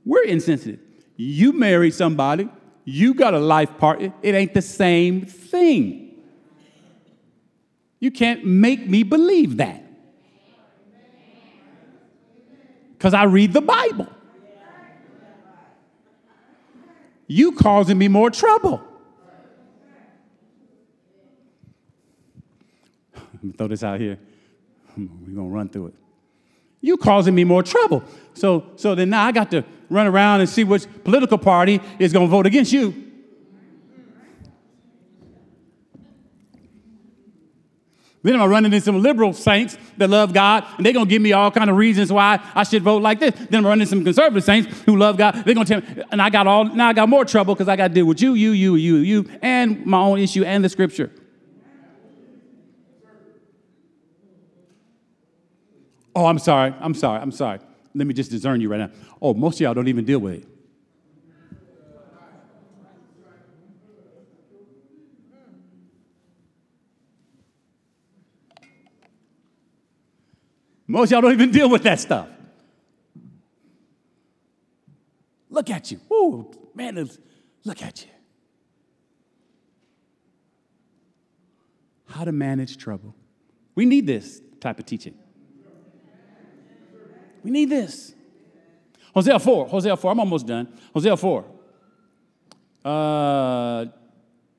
We're 0.04 0.24
insensitive. 0.24 0.80
You 1.16 1.52
married 1.52 1.94
somebody, 1.94 2.48
you 2.84 3.14
got 3.14 3.34
a 3.34 3.38
life 3.38 3.78
partner, 3.78 4.12
it 4.20 4.34
ain't 4.34 4.54
the 4.54 4.62
same 4.62 5.26
thing. 5.26 6.20
You 8.00 8.10
can't 8.10 8.44
make 8.44 8.88
me 8.88 9.04
believe 9.04 9.58
that. 9.58 9.84
Because 13.00 13.14
I 13.14 13.22
read 13.22 13.54
the 13.54 13.62
Bible. 13.62 14.06
You 17.26 17.52
causing 17.52 17.96
me 17.96 18.08
more 18.08 18.28
trouble. 18.28 18.82
Let 23.14 23.42
me 23.42 23.52
throw 23.56 23.68
this 23.68 23.82
out 23.82 24.00
here. 24.00 24.18
We're 24.98 25.34
gonna 25.34 25.48
run 25.48 25.70
through 25.70 25.86
it. 25.86 25.94
You 26.82 26.98
causing 26.98 27.34
me 27.34 27.44
more 27.44 27.62
trouble. 27.62 28.04
So, 28.34 28.66
so 28.76 28.94
then 28.94 29.08
now 29.08 29.24
I 29.24 29.32
got 29.32 29.50
to 29.52 29.64
run 29.88 30.06
around 30.06 30.40
and 30.40 30.48
see 30.48 30.64
which 30.64 30.84
political 31.02 31.38
party 31.38 31.80
is 31.98 32.12
to 32.12 32.26
vote 32.26 32.44
against 32.44 32.70
you. 32.70 33.09
Then 38.22 38.38
I'm 38.38 38.50
running 38.50 38.72
into 38.72 38.84
some 38.84 39.00
liberal 39.00 39.32
saints 39.32 39.78
that 39.96 40.10
love 40.10 40.34
God, 40.34 40.66
and 40.76 40.84
they're 40.84 40.92
gonna 40.92 41.06
give 41.08 41.22
me 41.22 41.32
all 41.32 41.50
kind 41.50 41.70
of 41.70 41.76
reasons 41.76 42.12
why 42.12 42.38
I 42.54 42.64
should 42.64 42.82
vote 42.82 43.02
like 43.02 43.18
this. 43.18 43.34
Then 43.34 43.60
I'm 43.60 43.66
running 43.66 43.82
into 43.82 43.90
some 43.90 44.04
conservative 44.04 44.44
saints 44.44 44.82
who 44.84 44.96
love 44.96 45.16
God. 45.16 45.42
They're 45.44 45.54
gonna 45.54 45.64
tell 45.64 45.80
me, 45.80 46.02
and 46.10 46.20
I 46.20 46.28
got 46.28 46.46
all 46.46 46.64
now 46.64 46.88
I 46.88 46.92
got 46.92 47.08
more 47.08 47.24
trouble 47.24 47.54
because 47.54 47.68
I 47.68 47.76
got 47.76 47.88
to 47.88 47.94
deal 47.94 48.04
with 48.04 48.20
you, 48.20 48.34
you, 48.34 48.52
you, 48.52 48.74
you, 48.74 48.96
you, 48.96 49.30
and 49.40 49.86
my 49.86 50.00
own 50.00 50.18
issue 50.18 50.44
and 50.44 50.62
the 50.62 50.68
scripture. 50.68 51.10
Oh, 56.14 56.26
I'm 56.26 56.38
sorry. 56.38 56.74
I'm 56.80 56.94
sorry. 56.94 57.20
I'm 57.20 57.32
sorry. 57.32 57.60
Let 57.94 58.06
me 58.06 58.12
just 58.12 58.30
discern 58.30 58.60
you 58.60 58.68
right 58.68 58.80
now. 58.80 58.90
Oh, 59.22 59.32
most 59.32 59.56
of 59.56 59.60
y'all 59.62 59.74
don't 59.74 59.88
even 59.88 60.04
deal 60.04 60.18
with 60.18 60.42
it. 60.42 60.59
Most 70.90 71.12
y'all 71.12 71.20
don't 71.20 71.30
even 71.30 71.52
deal 71.52 71.70
with 71.70 71.84
that 71.84 72.00
stuff. 72.00 72.26
Look 75.48 75.70
at 75.70 75.92
you. 75.92 76.00
Ooh, 76.12 76.50
man, 76.74 77.08
look 77.62 77.80
at 77.80 78.02
you. 78.02 78.10
How 82.08 82.24
to 82.24 82.32
manage 82.32 82.76
trouble. 82.76 83.14
We 83.76 83.84
need 83.86 84.04
this 84.04 84.42
type 84.58 84.80
of 84.80 84.86
teaching. 84.86 85.14
We 87.44 87.52
need 87.52 87.70
this. 87.70 88.12
Hosea 89.14 89.38
4, 89.38 89.68
Hosea 89.68 89.96
4, 89.96 90.10
I'm 90.10 90.18
almost 90.18 90.48
done. 90.48 90.76
Hosea 90.92 91.16
4, 91.16 91.44
uh, 92.84 93.84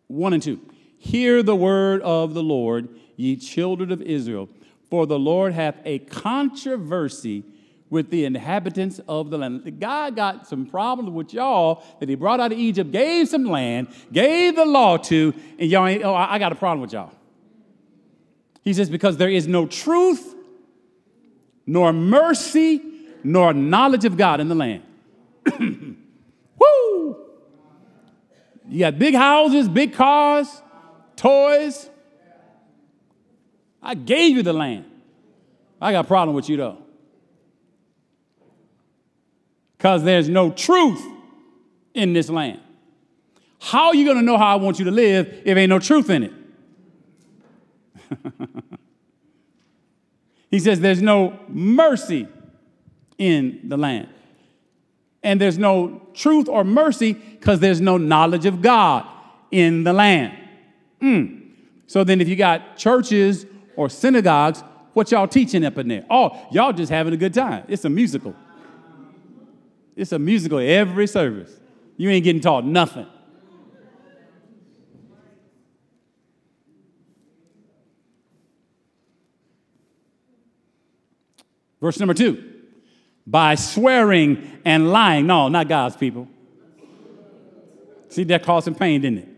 1 0.07 0.33
and 0.33 0.41
2. 0.41 0.61
Hear 0.97 1.43
the 1.43 1.57
word 1.57 2.01
of 2.03 2.33
the 2.33 2.43
Lord, 2.43 2.87
ye 3.17 3.35
children 3.35 3.91
of 3.91 4.01
Israel, 4.01 4.47
for 4.91 5.07
the 5.07 5.17
Lord 5.17 5.53
hath 5.53 5.77
a 5.85 5.99
controversy 5.99 7.45
with 7.89 8.09
the 8.09 8.25
inhabitants 8.25 8.99
of 9.07 9.29
the 9.29 9.37
land. 9.37 9.79
God 9.79 10.15
got 10.15 10.47
some 10.47 10.65
problems 10.65 11.09
with 11.11 11.33
y'all 11.33 11.83
that 11.99 12.09
he 12.09 12.15
brought 12.15 12.41
out 12.41 12.51
of 12.51 12.57
Egypt, 12.57 12.91
gave 12.91 13.29
some 13.29 13.45
land, 13.45 13.87
gave 14.11 14.55
the 14.57 14.65
law 14.65 14.97
to, 14.97 15.33
and 15.57 15.69
y'all 15.69 15.87
ain't, 15.87 16.03
oh, 16.03 16.13
I 16.13 16.37
got 16.39 16.51
a 16.51 16.55
problem 16.55 16.81
with 16.81 16.91
y'all. 16.91 17.11
He 18.63 18.73
says, 18.73 18.89
because 18.89 19.15
there 19.15 19.29
is 19.29 19.47
no 19.47 19.65
truth 19.65 20.35
nor 21.65 21.93
mercy, 21.93 22.81
nor 23.23 23.53
knowledge 23.53 24.03
of 24.03 24.17
God 24.17 24.41
in 24.41 24.49
the 24.49 24.55
land. 24.55 24.83
Woo! 25.59 27.17
You 28.67 28.79
got 28.79 28.99
big 28.99 29.15
houses, 29.15 29.69
big 29.69 29.93
cars, 29.93 30.47
toys. 31.15 31.89
I 33.81 33.95
gave 33.95 34.35
you 34.35 34.43
the 34.43 34.53
land. 34.53 34.85
I 35.81 35.91
got 35.91 36.05
a 36.05 36.07
problem 36.07 36.35
with 36.35 36.49
you 36.49 36.57
though. 36.57 36.77
Because 39.77 40.03
there's 40.03 40.29
no 40.29 40.51
truth 40.51 41.03
in 41.93 42.13
this 42.13 42.29
land. 42.29 42.59
How 43.59 43.87
are 43.87 43.95
you 43.95 44.05
going 44.05 44.17
to 44.17 44.23
know 44.23 44.37
how 44.37 44.47
I 44.47 44.55
want 44.55 44.79
you 44.79 44.85
to 44.85 44.91
live 44.91 45.41
if 45.45 45.57
ain't 45.57 45.69
no 45.69 45.79
truth 45.79 46.09
in 46.09 46.23
it? 46.23 46.33
He 50.51 50.59
says 50.59 50.81
there's 50.81 51.01
no 51.01 51.39
mercy 51.47 52.27
in 53.17 53.61
the 53.63 53.77
land. 53.77 54.09
And 55.23 55.39
there's 55.39 55.57
no 55.57 56.01
truth 56.13 56.49
or 56.49 56.63
mercy 56.65 57.13
because 57.13 57.61
there's 57.61 57.79
no 57.79 57.97
knowledge 57.97 58.45
of 58.45 58.61
God 58.61 59.07
in 59.49 59.85
the 59.85 59.93
land. 59.93 60.37
Mm. 61.01 61.51
So 61.87 62.03
then, 62.03 62.21
if 62.21 62.27
you 62.27 62.35
got 62.35 62.77
churches 62.77 63.45
or 63.81 63.89
synagogues, 63.89 64.63
what 64.93 65.11
y'all 65.11 65.27
teaching 65.27 65.65
up 65.65 65.75
in 65.79 65.87
there? 65.87 66.05
Oh, 66.07 66.39
y'all 66.51 66.71
just 66.71 66.91
having 66.91 67.13
a 67.13 67.17
good 67.17 67.33
time. 67.33 67.63
It's 67.67 67.83
a 67.83 67.89
musical. 67.89 68.35
It's 69.95 70.11
a 70.11 70.19
musical 70.19 70.59
every 70.59 71.07
service. 71.07 71.51
You 71.97 72.11
ain't 72.11 72.23
getting 72.23 72.41
taught 72.41 72.63
nothing. 72.63 73.07
Verse 81.81 81.99
number 81.99 82.13
two 82.13 82.49
by 83.25 83.55
swearing 83.55 84.59
and 84.63 84.91
lying. 84.91 85.25
No, 85.25 85.47
not 85.47 85.67
God's 85.67 85.95
people. 85.95 86.27
See, 88.09 88.23
that 88.25 88.43
causing 88.43 88.75
pain, 88.75 89.01
didn't 89.01 89.19
it? 89.19 89.30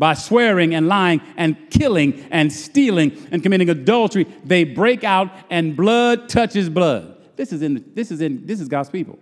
By 0.00 0.14
swearing 0.14 0.74
and 0.74 0.88
lying 0.88 1.20
and 1.36 1.58
killing 1.68 2.24
and 2.30 2.50
stealing 2.50 3.12
and 3.30 3.42
committing 3.42 3.68
adultery, 3.68 4.24
they 4.42 4.64
break 4.64 5.04
out 5.04 5.30
and 5.50 5.76
blood 5.76 6.26
touches 6.26 6.70
blood. 6.70 7.18
This 7.36 7.52
is 7.52 7.60
in, 7.60 7.84
this 7.94 8.10
is 8.10 8.22
in, 8.22 8.46
this 8.46 8.62
is 8.62 8.68
God's 8.68 8.88
people. 8.88 9.18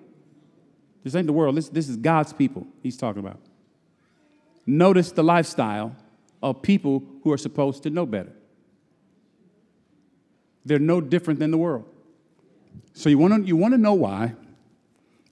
This 1.03 1.17
ain't 1.17 1.27
the 1.27 1.33
world. 1.33 1.57
This, 1.57 1.69
this 1.69 1.89
is 1.89 1.97
God's 1.97 2.33
people 2.33 2.65
he's 2.81 2.97
talking 2.97 3.19
about. 3.19 3.41
Notice 4.67 5.11
the 5.11 5.25
lifestyle 5.25 5.97
of 6.45 6.63
people 6.63 7.03
who 7.25 7.33
are 7.33 7.39
supposed 7.39 7.83
to 7.83 7.91
know 7.91 8.07
better. 8.07 8.33
They're 10.65 10.79
no 10.79 11.01
different 11.01 11.41
than 11.41 11.51
the 11.51 11.59
world. 11.59 11.87
So 12.93 13.09
you 13.09 13.19
want 13.19 13.35
to 13.35 13.43
you 13.43 13.57
want 13.57 13.75
to 13.75 13.79
know 13.79 13.95
why? 13.95 14.27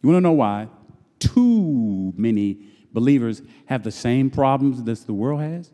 You 0.03 0.09
want 0.09 0.17
to 0.17 0.21
know 0.23 0.33
why 0.33 0.67
too 1.21 2.13
many 2.17 2.67
believers 2.97 3.43
have 3.67 3.83
the 3.83 3.91
same 3.91 4.31
problems 4.31 4.83
that 4.83 5.07
the 5.07 5.13
world 5.13 5.43
has? 5.43 5.71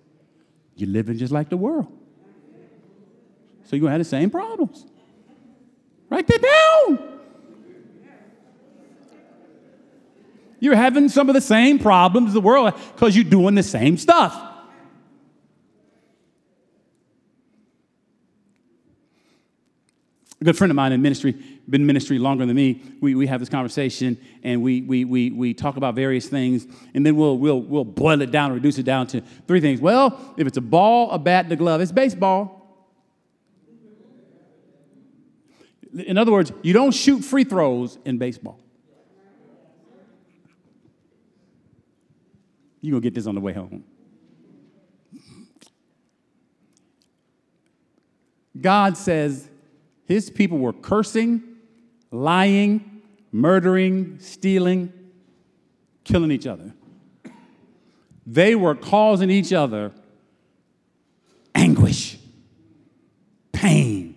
You're 0.74 0.90
living 0.90 1.18
just 1.18 1.32
like 1.32 1.48
the 1.50 1.56
world. 1.56 1.86
So 3.62 3.76
you're 3.76 3.82
going 3.82 3.90
to 3.90 3.92
have 3.92 4.00
the 4.00 4.04
same 4.04 4.28
problems. 4.28 4.84
Write 6.10 6.26
that 6.26 6.42
down. 6.42 7.20
You're 10.58 10.74
having 10.74 11.08
some 11.08 11.28
of 11.28 11.36
the 11.36 11.40
same 11.40 11.78
problems 11.78 12.32
the 12.32 12.40
world 12.40 12.74
because 12.92 13.14
you're 13.14 13.22
doing 13.22 13.54
the 13.54 13.62
same 13.62 13.98
stuff. 13.98 14.51
A 20.42 20.44
good 20.44 20.58
friend 20.58 20.72
of 20.72 20.74
mine 20.74 20.90
in 20.90 21.00
ministry, 21.00 21.36
been 21.70 21.82
in 21.82 21.86
ministry 21.86 22.18
longer 22.18 22.44
than 22.44 22.56
me, 22.56 22.82
we, 23.00 23.14
we 23.14 23.28
have 23.28 23.38
this 23.38 23.48
conversation 23.48 24.18
and 24.42 24.60
we, 24.60 24.82
we, 24.82 25.04
we, 25.04 25.30
we 25.30 25.54
talk 25.54 25.76
about 25.76 25.94
various 25.94 26.26
things, 26.26 26.66
and 26.94 27.06
then 27.06 27.14
we'll, 27.14 27.38
we'll, 27.38 27.60
we'll 27.60 27.84
boil 27.84 28.20
it 28.20 28.32
down, 28.32 28.52
reduce 28.52 28.76
it 28.76 28.82
down 28.82 29.06
to 29.06 29.20
three 29.46 29.60
things. 29.60 29.80
Well, 29.80 30.34
if 30.36 30.48
it's 30.48 30.56
a 30.56 30.60
ball, 30.60 31.12
a 31.12 31.18
bat, 31.20 31.44
and 31.44 31.52
a 31.52 31.54
glove, 31.54 31.80
it's 31.80 31.92
baseball. 31.92 32.58
In 35.94 36.18
other 36.18 36.32
words, 36.32 36.50
you 36.62 36.72
don't 36.72 36.90
shoot 36.90 37.20
free 37.20 37.44
throws 37.44 37.96
in 38.04 38.18
baseball. 38.18 38.58
You're 42.80 42.90
going 42.90 43.02
to 43.02 43.06
get 43.06 43.14
this 43.14 43.28
on 43.28 43.36
the 43.36 43.40
way 43.40 43.52
home. 43.52 43.84
God 48.60 48.96
says 48.96 49.48
his 50.12 50.28
people 50.28 50.58
were 50.58 50.74
cursing, 50.74 51.42
lying, 52.10 53.00
murdering, 53.32 54.18
stealing, 54.18 54.92
killing 56.04 56.30
each 56.30 56.46
other. 56.46 56.74
They 58.26 58.54
were 58.54 58.74
causing 58.74 59.30
each 59.30 59.54
other 59.54 59.90
anguish, 61.54 62.18
pain, 63.52 64.14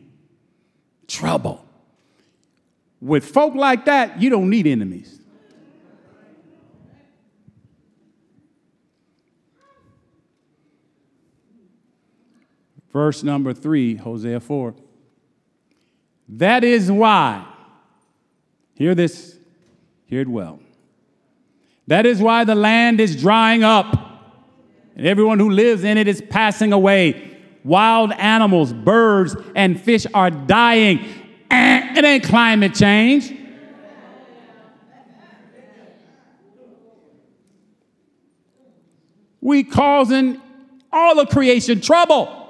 trouble. 1.07 1.65
With 2.99 3.25
folk 3.25 3.55
like 3.55 3.85
that, 3.85 4.21
you 4.21 4.29
don't 4.29 4.49
need 4.49 4.67
enemies. 4.67 5.17
Verse 12.91 13.23
number 13.23 13.53
three, 13.53 13.95
Hosea 13.95 14.41
4. 14.41 14.75
That 16.27 16.63
is 16.63 16.91
why, 16.91 17.45
hear 18.73 18.95
this, 18.95 19.37
hear 20.07 20.21
it 20.21 20.27
well. 20.27 20.59
That 21.87 22.05
is 22.05 22.19
why 22.19 22.43
the 22.45 22.55
land 22.55 22.99
is 22.99 23.15
drying 23.15 23.63
up, 23.63 23.95
and 24.95 25.05
everyone 25.05 25.39
who 25.39 25.49
lives 25.49 25.83
in 25.83 25.97
it 25.97 26.07
is 26.07 26.21
passing 26.29 26.73
away. 26.73 27.37
Wild 27.63 28.11
animals, 28.13 28.73
birds, 28.73 29.35
and 29.55 29.79
fish 29.79 30.05
are 30.13 30.31
dying. 30.31 30.99
Eh, 31.51 31.97
it 31.97 32.05
ain't 32.05 32.23
climate 32.23 32.73
change. 32.73 33.33
We 39.41 39.63
causing 39.63 40.41
all 40.91 41.19
of 41.19 41.29
creation 41.29 41.81
trouble. 41.81 42.44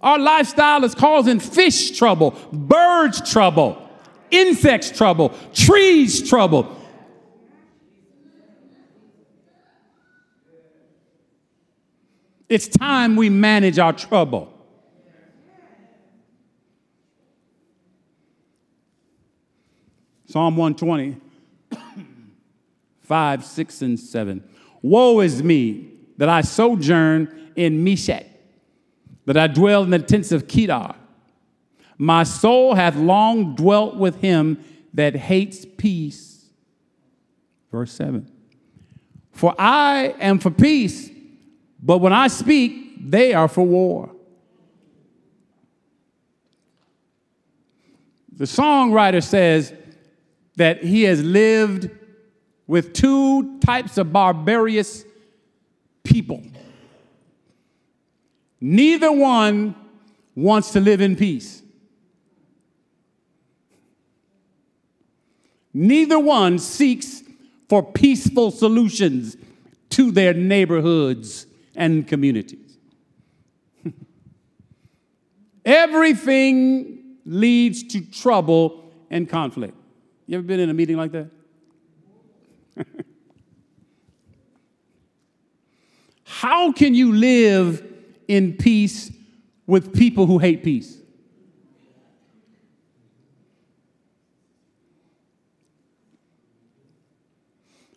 Our 0.00 0.18
lifestyle 0.18 0.84
is 0.84 0.94
causing 0.94 1.40
fish 1.40 1.98
trouble, 1.98 2.36
birds 2.52 3.30
trouble, 3.30 3.82
insects 4.30 4.90
trouble, 4.90 5.34
trees 5.52 6.28
trouble. 6.28 6.76
It's 12.48 12.68
time 12.68 13.16
we 13.16 13.28
manage 13.28 13.78
our 13.78 13.92
trouble. 13.92 14.54
Psalm 20.26 20.56
120, 20.56 21.16
5, 23.00 23.44
6, 23.44 23.82
and 23.82 23.98
7. 23.98 24.44
Woe 24.82 25.20
is 25.20 25.42
me 25.42 25.90
that 26.18 26.28
I 26.28 26.42
sojourn 26.42 27.52
in 27.56 27.82
Meshech 27.82 28.27
that 29.28 29.36
I 29.36 29.46
dwell 29.46 29.82
in 29.82 29.90
the 29.90 29.98
tents 29.98 30.32
of 30.32 30.48
Kedar. 30.48 30.94
My 31.98 32.22
soul 32.22 32.74
hath 32.74 32.96
long 32.96 33.54
dwelt 33.54 33.96
with 33.96 34.22
him 34.22 34.64
that 34.94 35.14
hates 35.14 35.66
peace. 35.76 36.46
Verse 37.70 37.92
7. 37.92 38.26
For 39.32 39.54
I 39.58 40.14
am 40.18 40.38
for 40.38 40.50
peace, 40.50 41.10
but 41.82 41.98
when 41.98 42.14
I 42.14 42.28
speak, 42.28 43.10
they 43.10 43.34
are 43.34 43.48
for 43.48 43.66
war. 43.66 44.10
The 48.32 48.46
songwriter 48.46 49.22
says 49.22 49.74
that 50.56 50.82
he 50.82 51.02
has 51.02 51.22
lived 51.22 51.90
with 52.66 52.94
two 52.94 53.58
types 53.58 53.98
of 53.98 54.10
barbarous 54.10 55.04
people. 56.02 56.42
Neither 58.60 59.12
one 59.12 59.74
wants 60.34 60.72
to 60.72 60.80
live 60.80 61.00
in 61.00 61.16
peace. 61.16 61.62
Neither 65.72 66.18
one 66.18 66.58
seeks 66.58 67.22
for 67.68 67.82
peaceful 67.82 68.50
solutions 68.50 69.36
to 69.90 70.10
their 70.10 70.34
neighborhoods 70.34 71.46
and 71.76 72.06
communities. 72.06 72.78
Everything 75.64 77.16
leads 77.24 77.82
to 77.84 78.00
trouble 78.00 78.90
and 79.10 79.28
conflict. 79.28 79.74
You 80.26 80.38
ever 80.38 80.46
been 80.46 80.60
in 80.60 80.70
a 80.70 80.74
meeting 80.74 80.96
like 80.96 81.12
that? 81.12 81.30
How 86.24 86.72
can 86.72 86.94
you 86.94 87.12
live 87.12 87.97
in 88.28 88.52
peace 88.56 89.10
with 89.66 89.94
people 89.94 90.26
who 90.26 90.38
hate 90.38 90.62
peace. 90.62 90.98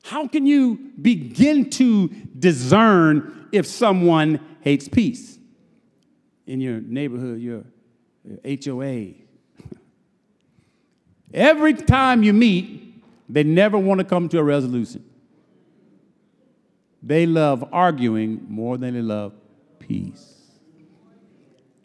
How 0.03 0.27
can 0.27 0.45
you 0.45 0.91
begin 1.01 1.69
to 1.71 2.09
discern 2.37 3.47
if 3.51 3.65
someone 3.65 4.39
hates 4.61 4.89
peace 4.89 5.37
in 6.45 6.59
your 6.59 6.81
neighborhood, 6.81 7.39
your, 7.39 7.63
your 8.25 8.81
HOA? 8.81 9.13
Every 11.33 11.73
time 11.73 12.23
you 12.23 12.33
meet, 12.33 13.01
they 13.29 13.43
never 13.43 13.77
want 13.77 13.99
to 13.99 14.03
come 14.03 14.27
to 14.29 14.39
a 14.39 14.43
resolution. 14.43 15.05
They 17.01 17.25
love 17.25 17.63
arguing 17.71 18.45
more 18.49 18.77
than 18.77 18.93
they 18.93 19.01
love 19.01 19.33
peace. 19.91 20.35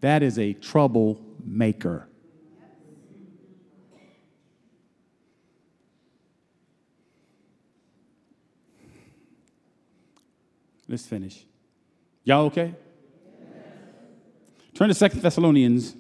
That 0.01 0.23
is 0.23 0.39
a 0.39 0.53
trouble 0.53 1.21
maker. 1.45 2.07
Let's 10.89 11.05
finish. 11.05 11.45
Y'all 12.23 12.45
okay? 12.45 12.77
Turn 14.75 14.87
to 14.87 14.95
Second 14.95 15.23
Thessalonians 15.23 15.97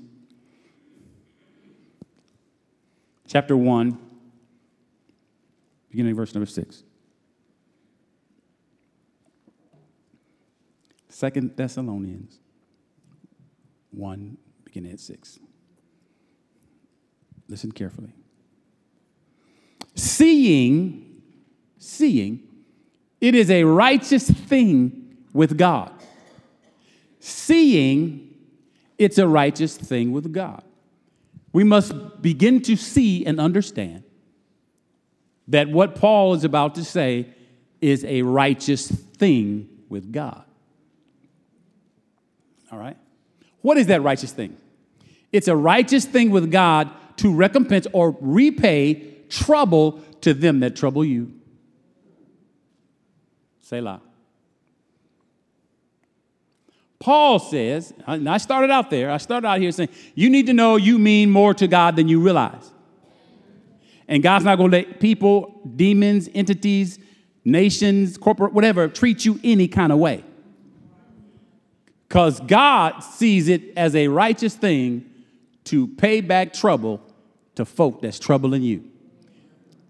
chapter 3.26 3.56
1, 3.56 3.98
beginning 5.90 6.14
verse 6.14 6.32
number 6.32 6.46
6. 6.46 6.84
Second 11.16 11.56
Thessalonians 11.56 12.40
1, 13.92 14.36
beginning 14.64 14.92
at 14.92 15.00
6. 15.00 15.38
Listen 17.48 17.72
carefully. 17.72 18.12
Seeing, 19.94 21.22
seeing, 21.78 22.46
it 23.18 23.34
is 23.34 23.50
a 23.50 23.64
righteous 23.64 24.28
thing 24.28 25.16
with 25.32 25.56
God. 25.56 25.90
Seeing, 27.18 28.34
it's 28.98 29.16
a 29.16 29.26
righteous 29.26 29.74
thing 29.74 30.12
with 30.12 30.34
God. 30.34 30.62
We 31.50 31.64
must 31.64 32.20
begin 32.20 32.60
to 32.64 32.76
see 32.76 33.24
and 33.24 33.40
understand 33.40 34.02
that 35.48 35.70
what 35.70 35.94
Paul 35.94 36.34
is 36.34 36.44
about 36.44 36.74
to 36.74 36.84
say 36.84 37.32
is 37.80 38.04
a 38.04 38.20
righteous 38.20 38.88
thing 38.88 39.70
with 39.88 40.12
God. 40.12 40.45
All 42.76 42.82
right? 42.82 42.96
What 43.62 43.78
is 43.78 43.86
that 43.86 44.02
righteous 44.02 44.32
thing? 44.32 44.54
It's 45.32 45.48
a 45.48 45.56
righteous 45.56 46.04
thing 46.04 46.30
with 46.30 46.52
God 46.52 46.90
to 47.16 47.32
recompense 47.32 47.86
or 47.94 48.14
repay 48.20 49.14
trouble 49.30 50.02
to 50.20 50.34
them 50.34 50.60
that 50.60 50.76
trouble 50.76 51.02
you. 51.02 51.32
Selah. 53.62 54.02
Paul 56.98 57.38
says, 57.38 57.94
and 58.06 58.28
I 58.28 58.36
started 58.36 58.70
out 58.70 58.90
there, 58.90 59.10
I 59.10 59.16
started 59.16 59.48
out 59.48 59.58
here 59.58 59.72
saying, 59.72 59.88
you 60.14 60.28
need 60.28 60.44
to 60.46 60.52
know 60.52 60.76
you 60.76 60.98
mean 60.98 61.30
more 61.30 61.54
to 61.54 61.66
God 61.66 61.96
than 61.96 62.08
you 62.08 62.20
realize. 62.20 62.70
And 64.06 64.22
God's 64.22 64.44
not 64.44 64.56
going 64.56 64.70
to 64.70 64.76
let 64.76 65.00
people, 65.00 65.62
demons, 65.76 66.28
entities, 66.34 66.98
nations, 67.42 68.18
corporate, 68.18 68.52
whatever, 68.52 68.86
treat 68.86 69.24
you 69.24 69.40
any 69.42 69.66
kind 69.66 69.92
of 69.92 69.98
way. 69.98 70.24
Because 72.16 72.40
God 72.40 73.00
sees 73.00 73.46
it 73.46 73.76
as 73.76 73.94
a 73.94 74.08
righteous 74.08 74.54
thing 74.54 75.04
to 75.64 75.86
pay 75.86 76.22
back 76.22 76.54
trouble 76.54 77.02
to 77.56 77.66
folk 77.66 78.00
that's 78.00 78.18
troubling 78.18 78.62
you. 78.62 78.84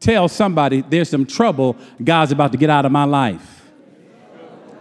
Tell 0.01 0.27
somebody 0.27 0.81
there's 0.81 1.09
some 1.09 1.25
trouble 1.25 1.77
God's 2.03 2.33
about 2.33 2.51
to 2.51 2.59
get 2.59 2.69
out 2.69 2.85
of 2.85 2.91
my 2.91 3.05
life. 3.05 3.71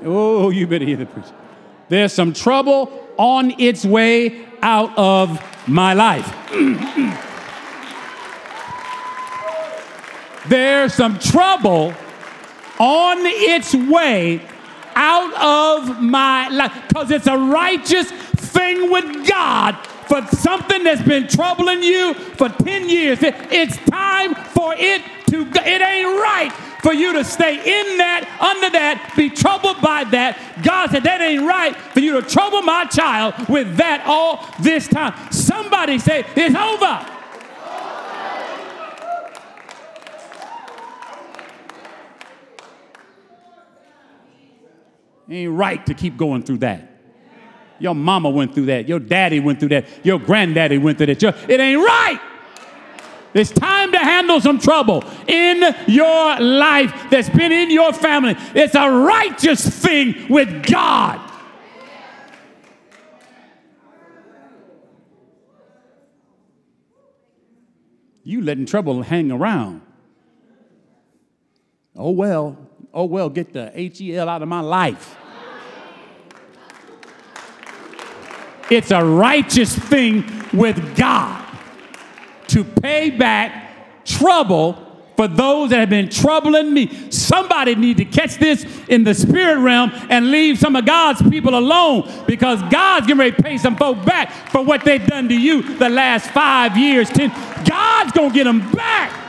Oh, 0.04 0.50
you 0.50 0.66
better 0.66 0.86
hear 0.86 0.98
the 0.98 1.06
preacher. 1.06 1.36
There's 1.88 2.14
some 2.14 2.34
trouble 2.34 2.92
on 3.16 3.52
its 3.62 3.86
way 3.86 4.44
out 4.64 4.98
of 4.98 5.40
my 5.68 5.94
life. 5.94 6.26
There's 10.50 10.96
some 10.96 11.20
trouble 11.20 11.94
on 12.80 13.18
its 13.20 13.76
way 13.76 14.42
out 14.96 15.88
of 15.88 16.02
my 16.02 16.48
life 16.50 16.74
because 16.88 17.12
it's 17.12 17.28
a 17.28 17.38
righteous 17.38 18.10
thing 18.12 18.92
with 18.92 19.28
God 19.28 19.76
for 20.08 20.26
something 20.28 20.84
that's 20.84 21.02
been 21.02 21.28
troubling 21.28 21.84
you 21.84 22.14
for 22.14 22.50
10 22.50 22.90
years. 22.90 23.20
it's 23.22 23.78
time 23.90 24.36
for 24.36 24.74
it 24.78 25.02
to, 25.28 25.42
it 25.42 25.82
ain't 25.82 26.22
right 26.22 26.52
for 26.82 26.94
you 26.94 27.14
to 27.14 27.24
stay 27.24 27.56
in 27.56 27.98
that, 27.98 28.30
under 28.40 28.70
that, 28.70 29.14
be 29.18 29.30
troubled 29.30 29.82
by 29.82 30.04
that. 30.06 30.38
God 30.64 30.92
said, 30.92 31.04
that 31.04 31.20
ain't 31.20 31.42
right 31.42 31.76
for 31.76 32.00
you 32.00 32.22
to 32.22 32.28
trouble 32.28 32.62
my 32.62 32.86
child 32.86 33.34
with 33.50 33.78
that 33.78 34.04
all 34.06 34.48
this 34.62 34.88
time. 34.88 35.14
Somebody 35.32 35.98
say, 35.98 36.26
it's 36.36 36.56
over. 36.56 37.15
Ain't 45.30 45.54
right 45.54 45.86
to 45.86 45.94
keep 45.94 46.18
going 46.18 46.44
through 46.44 46.60
that. 46.60 46.92
Your 47.80 47.96
mama 47.96 48.30
went 48.30 48.54
through 48.54 48.68
that. 48.68 48.88
Your 48.88 49.00
daddy 49.00 49.40
went 49.40 49.60
through 49.60 49.70
that. 49.70 49.86
Your 50.06 50.20
granddaddy 50.20 50.78
went 50.78 50.98
through 50.98 51.08
that. 51.08 51.22
Your, 51.22 51.34
it 51.50 51.60
ain't 51.60 51.80
right. 51.80 52.20
It's 53.34 53.52
time 53.52 53.92
to 53.92 53.98
handle 53.98 54.40
some 54.40 54.60
trouble 54.60 55.04
in 55.28 55.76
your 55.88 56.40
life 56.40 57.10
that's 57.10 57.30
been 57.30 57.52
in 57.52 57.70
your 57.70 57.92
family. 57.92 58.36
It's 58.54 58.76
a 58.76 58.90
righteous 58.90 59.68
thing 59.68 60.30
with 60.30 60.66
God. 60.66 61.20
You 68.24 68.42
letting 68.42 68.66
trouble 68.66 69.02
hang 69.02 69.32
around. 69.32 69.82
Oh 71.96 72.12
well, 72.12 72.58
oh 72.96 73.06
well, 73.06 73.30
get 73.30 73.54
the 73.54 73.72
H 73.76 74.02
E 74.02 74.16
L 74.16 74.30
out 74.30 74.42
of 74.42 74.48
my 74.48 74.62
life. 74.62 75.18
It's 78.72 78.90
a 78.90 79.06
righteous 79.06 79.78
thing 79.78 80.26
with 80.52 80.98
God 80.98 81.46
to 82.48 82.64
pay 82.64 83.12
back 83.12 84.06
trouble 84.06 84.82
for 85.16 85.28
those 85.28 85.70
that 85.70 85.80
have 85.80 85.90
been 85.90 86.10
troubling 86.10 86.74
me. 86.74 87.12
Somebody 87.12 87.76
need 87.76 87.98
to 87.98 88.06
catch 88.06 88.38
this 88.38 88.66
in 88.88 89.04
the 89.04 89.14
spirit 89.14 89.60
realm 89.60 89.92
and 90.10 90.32
leave 90.32 90.58
some 90.58 90.76
of 90.76 90.86
God's 90.86 91.22
people 91.30 91.56
alone 91.56 92.12
because 92.26 92.62
God's 92.64 93.08
getting 93.08 93.20
ready 93.20 93.36
to 93.36 93.44
pay 93.44 93.58
some 93.58 93.76
folk 93.76 94.04
back 94.04 94.32
for 94.50 94.64
what 94.64 94.84
they've 94.84 95.06
done 95.06 95.30
to 95.30 95.40
you 95.40 95.78
the 95.78 95.90
last 95.90 96.30
five 96.32 96.76
years, 96.76 97.10
ten. 97.10 97.30
God's 97.66 98.12
gonna 98.14 98.34
get 98.34 98.46
them 98.46 98.72
back. 98.72 99.25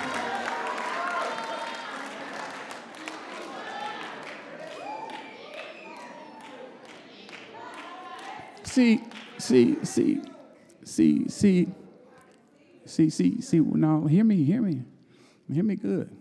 See, 8.77 9.01
see, 9.39 9.83
see, 9.85 10.21
see, 10.85 11.29
see. 11.31 11.67
See, 12.85 13.09
see, 13.09 13.41
see, 13.41 13.59
now 13.59 14.05
hear 14.07 14.23
me, 14.23 14.45
hear 14.45 14.61
me. 14.61 14.83
Hear 15.51 15.65
me 15.65 15.77
good. 15.77 16.15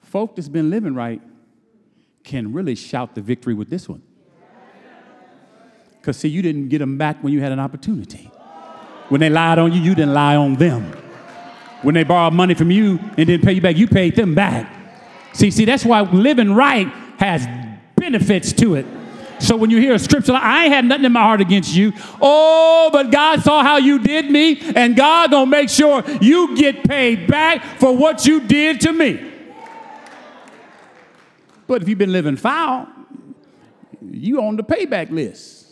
Folk 0.00 0.34
that's 0.34 0.48
been 0.48 0.70
living 0.70 0.94
right 0.94 1.20
can 2.24 2.54
really 2.54 2.74
shout 2.74 3.14
the 3.14 3.20
victory 3.20 3.52
with 3.52 3.68
this 3.68 3.86
one. 3.86 4.00
Because, 6.00 6.16
see, 6.16 6.28
you 6.28 6.40
didn't 6.40 6.70
get 6.70 6.78
them 6.78 6.96
back 6.96 7.22
when 7.22 7.34
you 7.34 7.42
had 7.42 7.52
an 7.52 7.60
opportunity. 7.60 8.30
When 9.10 9.20
they 9.20 9.28
lied 9.28 9.58
on 9.58 9.74
you, 9.74 9.82
you 9.82 9.94
didn't 9.94 10.14
lie 10.14 10.36
on 10.36 10.54
them. 10.54 10.90
When 11.82 11.94
they 11.94 12.02
borrowed 12.02 12.32
money 12.32 12.54
from 12.54 12.70
you 12.70 12.98
and 13.18 13.26
didn't 13.26 13.42
pay 13.42 13.52
you 13.52 13.60
back, 13.60 13.76
you 13.76 13.86
paid 13.86 14.16
them 14.16 14.34
back. 14.34 14.74
See, 15.34 15.50
see, 15.50 15.66
that's 15.66 15.84
why 15.84 16.00
living 16.00 16.54
right 16.54 16.88
has 17.18 17.46
benefits 17.94 18.54
to 18.54 18.76
it. 18.76 18.86
So 19.40 19.56
when 19.56 19.70
you 19.70 19.80
hear 19.80 19.94
a 19.94 19.98
scripture, 19.98 20.32
like, 20.32 20.42
I 20.42 20.64
ain't 20.64 20.72
had 20.72 20.84
nothing 20.84 21.06
in 21.06 21.12
my 21.12 21.22
heart 21.22 21.40
against 21.40 21.74
you. 21.74 21.92
Oh, 22.20 22.90
but 22.92 23.10
God 23.10 23.42
saw 23.42 23.62
how 23.62 23.78
you 23.78 23.98
did 23.98 24.30
me, 24.30 24.60
and 24.76 24.94
God 24.94 25.30
gonna 25.30 25.50
make 25.50 25.70
sure 25.70 26.04
you 26.20 26.56
get 26.56 26.84
paid 26.84 27.26
back 27.26 27.64
for 27.78 27.96
what 27.96 28.26
you 28.26 28.40
did 28.40 28.80
to 28.82 28.92
me. 28.92 29.32
But 31.66 31.82
if 31.82 31.88
you've 31.88 31.98
been 31.98 32.12
living 32.12 32.36
foul, 32.36 32.86
you 34.10 34.42
on 34.42 34.56
the 34.56 34.62
payback 34.62 35.10
list. 35.10 35.68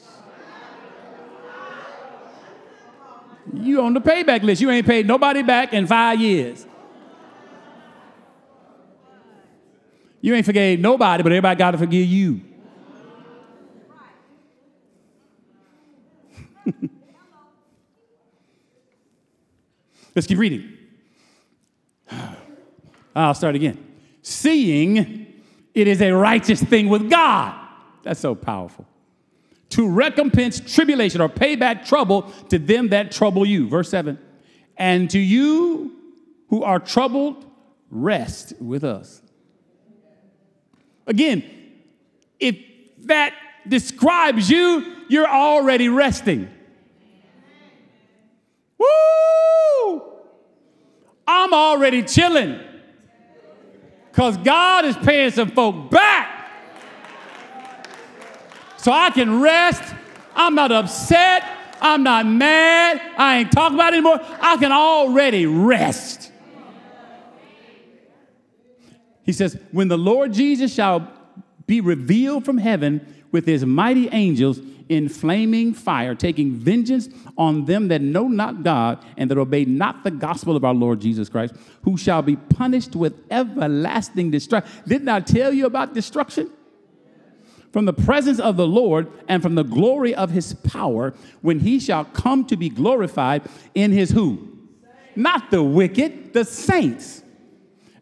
You 3.52 3.82
on 3.82 3.94
the 3.94 4.00
payback 4.00 4.42
list. 4.42 4.60
You 4.60 4.70
ain't 4.70 4.86
paid 4.86 5.06
nobody 5.06 5.42
back 5.42 5.72
in 5.72 5.86
five 5.86 6.20
years. 6.20 6.66
You 10.20 10.34
ain't 10.34 10.46
forgave 10.46 10.80
nobody, 10.80 11.22
but 11.22 11.32
everybody 11.32 11.58
got 11.58 11.70
to 11.72 11.78
forgive 11.78 12.06
you. 12.06 12.40
Let's 20.18 20.26
keep 20.26 20.38
reading. 20.38 20.72
Ah, 22.10 22.36
I'll 23.14 23.34
start 23.34 23.54
again. 23.54 23.78
Seeing 24.20 25.32
it 25.74 25.86
is 25.86 26.02
a 26.02 26.10
righteous 26.10 26.60
thing 26.60 26.88
with 26.88 27.08
God. 27.08 27.54
That's 28.02 28.18
so 28.18 28.34
powerful. 28.34 28.84
To 29.70 29.88
recompense 29.88 30.58
tribulation 30.58 31.20
or 31.20 31.28
pay 31.28 31.54
back 31.54 31.84
trouble 31.84 32.22
to 32.48 32.58
them 32.58 32.88
that 32.88 33.12
trouble 33.12 33.46
you. 33.46 33.68
Verse 33.68 33.90
7. 33.90 34.18
And 34.76 35.08
to 35.10 35.20
you 35.20 35.94
who 36.48 36.64
are 36.64 36.80
troubled, 36.80 37.44
rest 37.88 38.54
with 38.60 38.82
us. 38.82 39.22
Again, 41.06 41.44
if 42.40 42.58
that 43.02 43.34
describes 43.68 44.50
you, 44.50 44.96
you're 45.08 45.28
already 45.28 45.88
resting. 45.88 46.50
Woo! 48.78 50.02
I'm 51.26 51.52
already 51.52 52.02
chilling. 52.02 52.60
Because 54.10 54.36
God 54.38 54.84
is 54.84 54.96
paying 54.96 55.30
some 55.30 55.50
folk 55.50 55.90
back. 55.90 56.50
So 58.78 58.92
I 58.92 59.10
can 59.10 59.40
rest. 59.40 59.82
I'm 60.34 60.54
not 60.54 60.72
upset. 60.72 61.44
I'm 61.80 62.02
not 62.02 62.26
mad. 62.26 63.00
I 63.16 63.38
ain't 63.38 63.52
talking 63.52 63.76
about 63.76 63.92
it 63.92 63.98
anymore. 63.98 64.20
I 64.40 64.56
can 64.56 64.72
already 64.72 65.46
rest. 65.46 66.32
He 69.24 69.32
says, 69.32 69.58
When 69.72 69.88
the 69.88 69.98
Lord 69.98 70.32
Jesus 70.32 70.74
shall 70.74 71.12
be 71.66 71.80
revealed 71.80 72.44
from 72.44 72.58
heaven 72.58 73.22
with 73.30 73.46
his 73.46 73.64
mighty 73.64 74.08
angels 74.08 74.58
in 74.88 75.08
flaming 75.08 75.74
fire, 75.74 76.14
taking 76.14 76.52
vengeance 76.52 77.08
on 77.36 77.64
them 77.64 77.88
that 77.88 78.00
know 78.00 78.28
not 78.28 78.62
God 78.62 79.04
and 79.16 79.30
that 79.30 79.38
obey 79.38 79.64
not 79.64 80.04
the 80.04 80.10
gospel 80.10 80.56
of 80.56 80.64
our 80.64 80.74
Lord 80.74 81.00
Jesus 81.00 81.28
Christ, 81.28 81.54
who 81.82 81.96
shall 81.96 82.22
be 82.22 82.36
punished 82.36 82.96
with 82.96 83.20
everlasting 83.30 84.30
destruction. 84.30 84.70
Didn't 84.86 85.08
I 85.08 85.20
tell 85.20 85.52
you 85.52 85.66
about 85.66 85.94
destruction? 85.94 86.50
From 87.72 87.84
the 87.84 87.92
presence 87.92 88.40
of 88.40 88.56
the 88.56 88.66
Lord 88.66 89.12
and 89.28 89.42
from 89.42 89.54
the 89.54 89.62
glory 89.62 90.14
of 90.14 90.30
his 90.30 90.54
power, 90.54 91.14
when 91.42 91.60
he 91.60 91.78
shall 91.78 92.04
come 92.06 92.46
to 92.46 92.56
be 92.56 92.70
glorified 92.70 93.42
in 93.74 93.92
his 93.92 94.10
who? 94.10 94.56
Not 95.14 95.50
the 95.50 95.62
wicked, 95.62 96.32
the 96.32 96.44
saints 96.44 97.22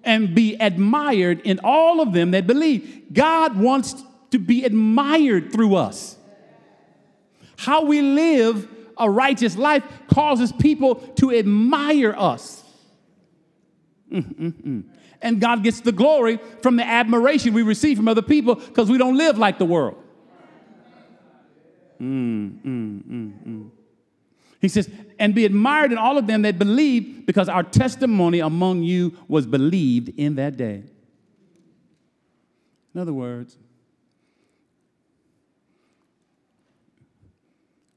and 0.06 0.34
be 0.34 0.54
admired 0.54 1.40
in 1.40 1.60
all 1.64 2.00
of 2.00 2.12
them 2.12 2.30
that 2.30 2.46
believe. 2.46 3.12
God 3.12 3.56
wants 3.56 4.02
to 4.30 4.38
be 4.38 4.64
admired 4.64 5.52
through 5.52 5.74
us. 5.74 6.15
How 7.56 7.84
we 7.84 8.02
live 8.02 8.68
a 8.98 9.10
righteous 9.10 9.56
life 9.56 9.84
causes 10.08 10.52
people 10.52 10.96
to 11.16 11.34
admire 11.34 12.14
us. 12.16 12.64
Mm-mm-mm. 14.10 14.84
And 15.22 15.40
God 15.40 15.62
gets 15.62 15.80
the 15.80 15.92
glory 15.92 16.38
from 16.62 16.76
the 16.76 16.86
admiration 16.86 17.54
we 17.54 17.62
receive 17.62 17.96
from 17.96 18.08
other 18.08 18.22
people 18.22 18.54
because 18.54 18.90
we 18.90 18.98
don't 18.98 19.16
live 19.16 19.38
like 19.38 19.58
the 19.58 19.64
world. 19.64 20.02
Mm, 22.00 22.60
mm, 22.62 23.02
mm, 23.02 23.46
mm. 23.46 23.70
He 24.60 24.68
says, 24.68 24.90
and 25.18 25.34
be 25.34 25.44
admired 25.44 25.92
in 25.92 25.98
all 25.98 26.18
of 26.18 26.26
them 26.26 26.42
that 26.42 26.58
believe, 26.58 27.26
because 27.26 27.48
our 27.48 27.62
testimony 27.62 28.40
among 28.40 28.82
you 28.82 29.16
was 29.28 29.46
believed 29.46 30.10
in 30.18 30.36
that 30.36 30.56
day. 30.56 30.84
In 32.94 33.00
other 33.00 33.12
words, 33.12 33.58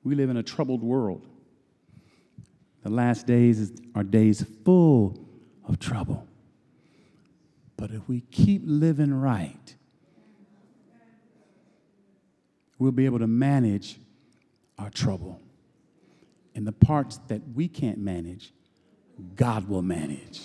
we 0.03 0.15
live 0.15 0.29
in 0.29 0.37
a 0.37 0.43
troubled 0.43 0.81
world. 0.81 1.25
The 2.83 2.89
last 2.89 3.27
days 3.27 3.71
are 3.95 4.03
days 4.03 4.45
full 4.63 5.19
of 5.67 5.79
trouble. 5.79 6.27
But 7.75 7.91
if 7.91 8.07
we 8.07 8.21
keep 8.21 8.61
living 8.65 9.13
right, 9.13 9.75
we'll 12.77 12.91
be 12.91 13.05
able 13.05 13.19
to 13.19 13.27
manage 13.27 13.97
our 14.77 14.89
trouble. 14.89 15.41
And 16.55 16.65
the 16.65 16.71
parts 16.71 17.19
that 17.27 17.41
we 17.53 17.67
can't 17.67 17.99
manage, 17.99 18.53
God 19.35 19.69
will 19.69 19.81
manage. 19.81 20.41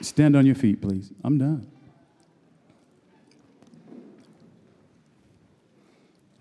Stand 0.00 0.36
on 0.36 0.46
your 0.46 0.54
feet, 0.54 0.80
please. 0.80 1.12
I'm 1.24 1.38
done. 1.38 1.75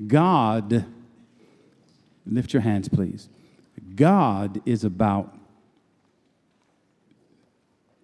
God, 0.06 0.86
lift 2.26 2.54
your 2.54 2.62
hands, 2.62 2.90
please. 2.90 3.30
God 3.96 4.62
is 4.66 4.84
about 4.84 5.38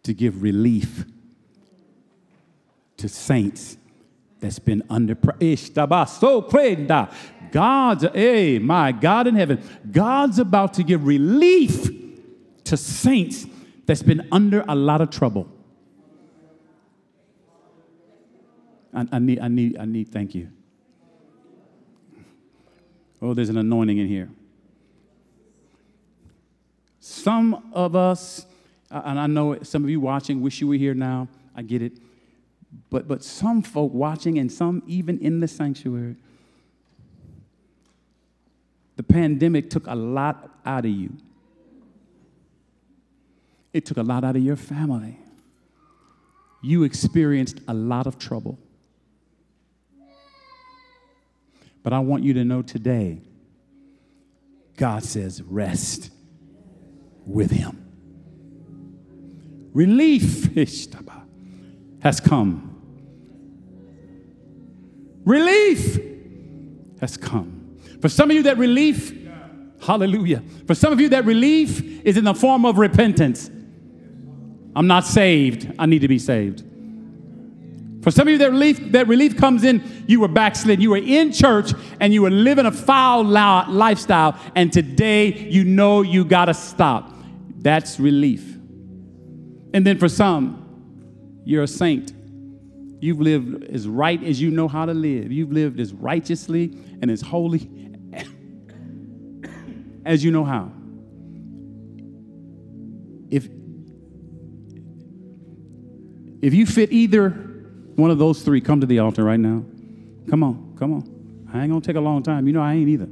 to 0.04 0.14
give 0.14 0.42
relief 0.42 1.06
to 2.98 3.10
saints 3.10 3.78
that's 4.39 4.60
been 4.60 4.84
under. 4.89 5.16
God's, 7.52 8.06
hey, 8.14 8.60
my 8.60 8.92
God 8.92 9.28
in 9.28 9.36
heaven, 9.36 9.62
God's 9.92 10.39
about 10.39 10.74
to 10.76 10.84
give 10.84 11.06
relief 11.06 11.89
to 12.64 12.78
saints 12.78 13.46
that's 13.86 14.04
been 14.04 14.28
under 14.32 14.64
a 14.68 14.76
lot 14.76 15.02
of 15.02 15.10
trouble. 15.10 15.50
I, 18.94 19.08
I 19.12 19.20
need, 19.20 19.39
I 19.39 19.48
need, 19.48 19.78
I 19.78 19.86
need, 19.86 20.10
thank 20.10 20.34
you. 20.34 20.50
Oh, 23.22 23.34
there's 23.34 23.50
an 23.50 23.58
anointing 23.58 24.00
in 24.00 24.08
here. 24.08 24.30
Some 27.00 27.72
of 27.74 27.96
us, 27.96 28.46
and 28.90 29.20
I 29.20 29.28
know 29.28 29.62
some 29.64 29.84
of 29.84 29.90
you 29.90 30.00
watching 30.00 30.42
wish 30.42 30.62
you 30.62 30.68
were 30.68 30.76
here 30.76 30.94
now. 30.94 31.28
I 31.56 31.62
get 31.62 31.82
it. 31.82 31.94
But, 32.90 33.08
but 33.08 33.24
some 33.24 33.62
folk 33.62 33.94
watching 33.94 34.40
and 34.40 34.52
some 34.52 34.82
even 34.88 35.20
in 35.20 35.40
the 35.40 35.48
sanctuary, 35.48 36.16
the 38.96 39.04
pandemic 39.04 39.70
took 39.70 39.88
a 39.88 39.96
lot 39.96 40.50
out 40.66 40.86
of 40.86 40.92
you. 40.92 41.12
It 43.74 43.86
took 43.86 43.98
a 43.98 44.04
lot 44.04 44.24
out 44.24 44.36
of 44.36 44.44
your 44.44 44.56
family. 44.56 45.18
You 46.62 46.84
experienced 46.84 47.60
a 47.68 47.74
lot 47.74 48.06
of 48.06 48.20
trouble. 48.20 48.60
But 51.84 51.94
I 51.94 52.00
want 52.00 52.24
you 52.24 52.34
to 52.36 52.44
know 52.44 52.62
today, 52.62 53.22
God 54.78 55.04
says, 55.04 55.42
rest 55.42 56.12
with 57.26 57.52
Him. 57.52 57.78
Relief 59.74 60.54
has 62.02 62.20
come. 62.20 62.68
Relief 65.24 66.00
has 67.00 67.18
come. 67.18 67.78
For 68.02 68.10
some 68.10 68.30
of 68.32 68.36
you, 68.36 68.44
that 68.44 68.58
relief, 68.58 69.16
hallelujah. 69.82 70.44
For 70.68 70.76
some 70.76 70.92
of 70.92 71.00
you, 71.00 71.10
that 71.10 71.26
relief 71.26 71.82
is 72.06 72.18
in 72.18 72.24
the 72.24 72.34
form 72.34 72.66
of 72.66 72.78
repentance. 72.78 73.50
I'm 74.76 74.88
not 74.88 75.06
saved. 75.06 75.72
I 75.78 75.86
need 75.86 76.00
to 76.00 76.08
be 76.08 76.20
saved. 76.20 76.64
For 78.02 78.10
some 78.10 78.28
of 78.28 78.32
you, 78.32 78.38
that 78.39 78.52
relief, 78.52 78.91
that 78.91 79.08
relief 79.08 79.38
comes 79.38 79.64
in, 79.64 80.06
you 80.08 80.22
were 80.22 80.28
backslidden. 80.28 80.82
You 80.82 80.91
were 80.91 80.97
in 80.97 81.32
church 81.32 81.72
and 81.99 82.14
you 82.14 82.24
were 82.24 82.32
living 82.32 82.66
a 82.66 82.72
foul 82.72 83.24
lifestyle, 83.24 84.38
and 84.56 84.74
today 84.74 85.47
you 85.49 85.64
know 85.64 86.02
you 86.02 86.26
got 86.26 86.45
to 86.45 86.54
stop. 86.54 87.14
That's 87.60 87.99
relief. 87.99 88.58
And 89.74 89.86
then 89.86 89.99
for 89.99 90.10
some, 90.10 91.41
you're 91.45 91.64
a 91.64 91.68
saint. 91.68 92.12
You've 93.02 93.22
lived 93.22 93.64
as 93.66 93.88
right 93.88 94.22
as 94.24 94.41
you 94.41 94.49
know 94.49 94.68
how 94.68 94.86
to 94.86 94.93
live. 94.93 95.32
You've 95.32 95.52
lived 95.52 95.80
as 95.80 95.93
righteously 95.93 96.76
and 97.02 97.10
as 97.10 97.22
holy 97.22 97.70
as 100.06 100.24
you 100.24 100.32
know 100.32 100.43
how. 100.43 100.72
If, 103.30 103.47
if 106.41 106.54
you 106.54 106.66
fit 106.66 106.91
either 106.91 107.51
one 108.02 108.12
of 108.12 108.18
those 108.18 108.41
three, 108.41 108.60
come 108.60 108.82
to 108.82 108.88
the 108.88 108.99
altar 108.99 109.24
right 109.24 109.39
now. 109.39 109.64
Come 110.30 110.43
on, 110.43 110.76
come 110.78 110.93
on. 110.93 111.47
I 111.54 111.62
ain't 111.62 111.70
gonna 111.70 111.82
take 111.82 111.95
a 111.95 112.02
long 112.02 112.24
time. 112.24 112.47
You 112.47 112.54
know 112.54 112.62
I 112.62 112.74
ain't 112.74 112.89
either. 112.89 113.08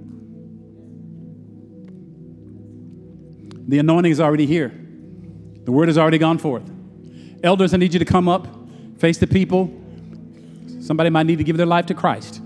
The 3.67 3.77
anointing 3.79 4.11
is 4.11 4.19
already 4.19 4.47
here. 4.47 4.73
The 5.63 5.71
word 5.71 5.89
has 5.89 5.97
already 5.97 6.17
gone 6.17 6.39
forth. 6.39 6.63
Elders, 7.43 7.73
I 7.73 7.77
need 7.77 7.93
you 7.93 7.99
to 7.99 8.05
come 8.05 8.27
up, 8.27 8.47
face 8.97 9.19
the 9.19 9.27
people. 9.27 9.71
Somebody 10.81 11.11
might 11.11 11.27
need 11.27 11.37
to 11.37 11.43
give 11.43 11.57
their 11.57 11.67
life 11.67 11.85
to 11.87 11.93
Christ. 11.93 12.41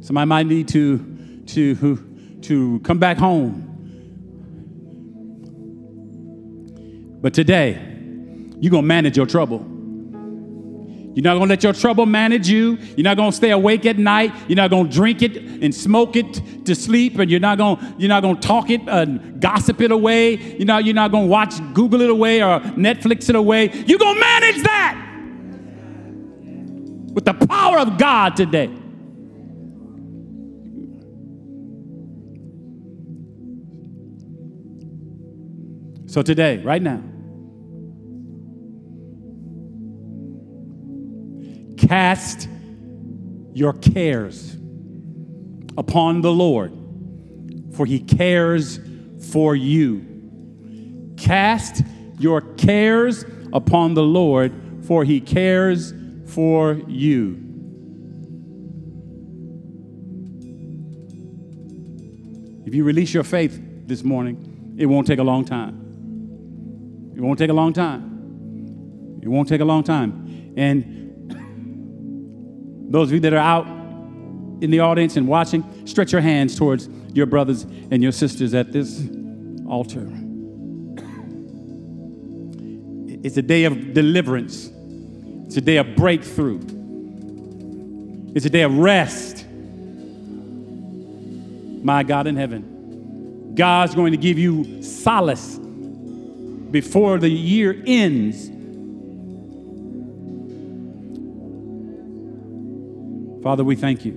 Somebody 0.00 0.26
might 0.26 0.46
need 0.46 0.68
to, 0.68 1.42
to, 1.46 2.38
to 2.42 2.80
come 2.80 2.98
back 2.98 3.18
home. 3.18 3.60
But 7.20 7.34
today, 7.34 7.72
you're 8.58 8.70
going 8.70 8.84
to 8.84 8.88
manage 8.88 9.18
your 9.18 9.26
trouble. 9.26 9.73
You're 11.14 11.22
not 11.22 11.34
going 11.34 11.48
to 11.48 11.52
let 11.52 11.62
your 11.62 11.72
trouble 11.72 12.06
manage 12.06 12.48
you. 12.48 12.76
You're 12.96 13.04
not 13.04 13.16
going 13.16 13.30
to 13.30 13.36
stay 13.36 13.52
awake 13.52 13.86
at 13.86 13.98
night. 13.98 14.32
You're 14.48 14.56
not 14.56 14.70
going 14.70 14.88
to 14.88 14.92
drink 14.92 15.22
it 15.22 15.36
and 15.36 15.72
smoke 15.72 16.16
it 16.16 16.64
to 16.64 16.74
sleep, 16.74 17.18
and 17.20 17.30
you're 17.30 17.38
not 17.38 17.56
going 17.56 17.76
to, 17.76 17.94
you're 17.98 18.08
not 18.08 18.22
going 18.22 18.34
to 18.36 18.46
talk 18.46 18.68
it 18.68 18.80
and 18.88 19.40
gossip 19.40 19.80
it 19.80 19.92
away. 19.92 20.34
You're 20.34 20.66
not 20.66 20.84
you're 20.84 20.94
not 20.94 21.12
going 21.12 21.24
to 21.24 21.30
watch 21.30 21.54
Google 21.72 22.00
it 22.00 22.10
away 22.10 22.42
or 22.42 22.58
Netflix 22.60 23.28
it 23.28 23.36
away. 23.36 23.70
You're 23.86 23.98
going 23.98 24.14
to 24.14 24.20
manage 24.20 24.62
that 24.64 25.00
with 27.12 27.24
the 27.24 27.34
power 27.34 27.78
of 27.78 27.96
God 27.96 28.34
today. 28.34 28.74
So 36.06 36.22
today, 36.22 36.58
right 36.58 36.82
now, 36.82 37.02
cast 41.94 42.48
your 43.52 43.72
cares 43.72 44.56
upon 45.78 46.22
the 46.22 46.32
Lord, 46.32 46.72
for 47.76 47.86
he 47.86 48.00
cares 48.00 48.80
for 49.30 49.54
you. 49.54 51.14
Cast 51.16 51.84
your 52.18 52.40
cares 52.40 53.24
upon 53.52 53.94
the 53.94 54.02
Lord, 54.02 54.52
for 54.82 55.04
he 55.04 55.20
cares 55.20 55.94
for 56.26 56.82
you. 56.88 57.40
If 62.66 62.74
you 62.74 62.82
release 62.82 63.14
your 63.14 63.22
faith 63.22 63.86
this 63.86 64.02
morning, 64.02 64.74
it 64.76 64.86
won't 64.86 65.06
take 65.06 65.20
a 65.20 65.22
long 65.22 65.44
time. 65.44 67.12
It 67.16 67.20
won't 67.20 67.38
take 67.38 67.50
a 67.50 67.54
long 67.62 67.72
time. 67.72 69.20
It 69.22 69.28
won't 69.28 69.48
take 69.48 69.60
a 69.60 69.64
long 69.64 69.84
time. 69.84 70.54
And 70.56 71.03
those 72.94 73.08
of 73.08 73.14
you 73.14 73.20
that 73.20 73.32
are 73.32 73.38
out 73.38 73.66
in 73.66 74.70
the 74.70 74.78
audience 74.78 75.16
and 75.16 75.26
watching, 75.26 75.84
stretch 75.84 76.12
your 76.12 76.20
hands 76.20 76.54
towards 76.56 76.88
your 77.12 77.26
brothers 77.26 77.64
and 77.90 78.00
your 78.04 78.12
sisters 78.12 78.54
at 78.54 78.70
this 78.70 79.02
altar. 79.68 80.08
It's 83.24 83.36
a 83.36 83.42
day 83.42 83.64
of 83.64 83.94
deliverance. 83.94 84.70
It's 85.46 85.56
a 85.56 85.60
day 85.60 85.78
of 85.78 85.96
breakthrough. 85.96 86.60
It's 88.32 88.46
a 88.46 88.50
day 88.50 88.62
of 88.62 88.78
rest. 88.78 89.44
My 91.82 92.04
God 92.04 92.28
in 92.28 92.36
heaven. 92.36 93.56
God's 93.56 93.96
going 93.96 94.12
to 94.12 94.18
give 94.18 94.38
you 94.38 94.84
solace 94.84 95.58
before 96.70 97.18
the 97.18 97.28
year 97.28 97.82
ends. 97.86 98.50
Father, 103.44 103.62
we 103.62 103.76
thank 103.76 104.06
you. 104.06 104.14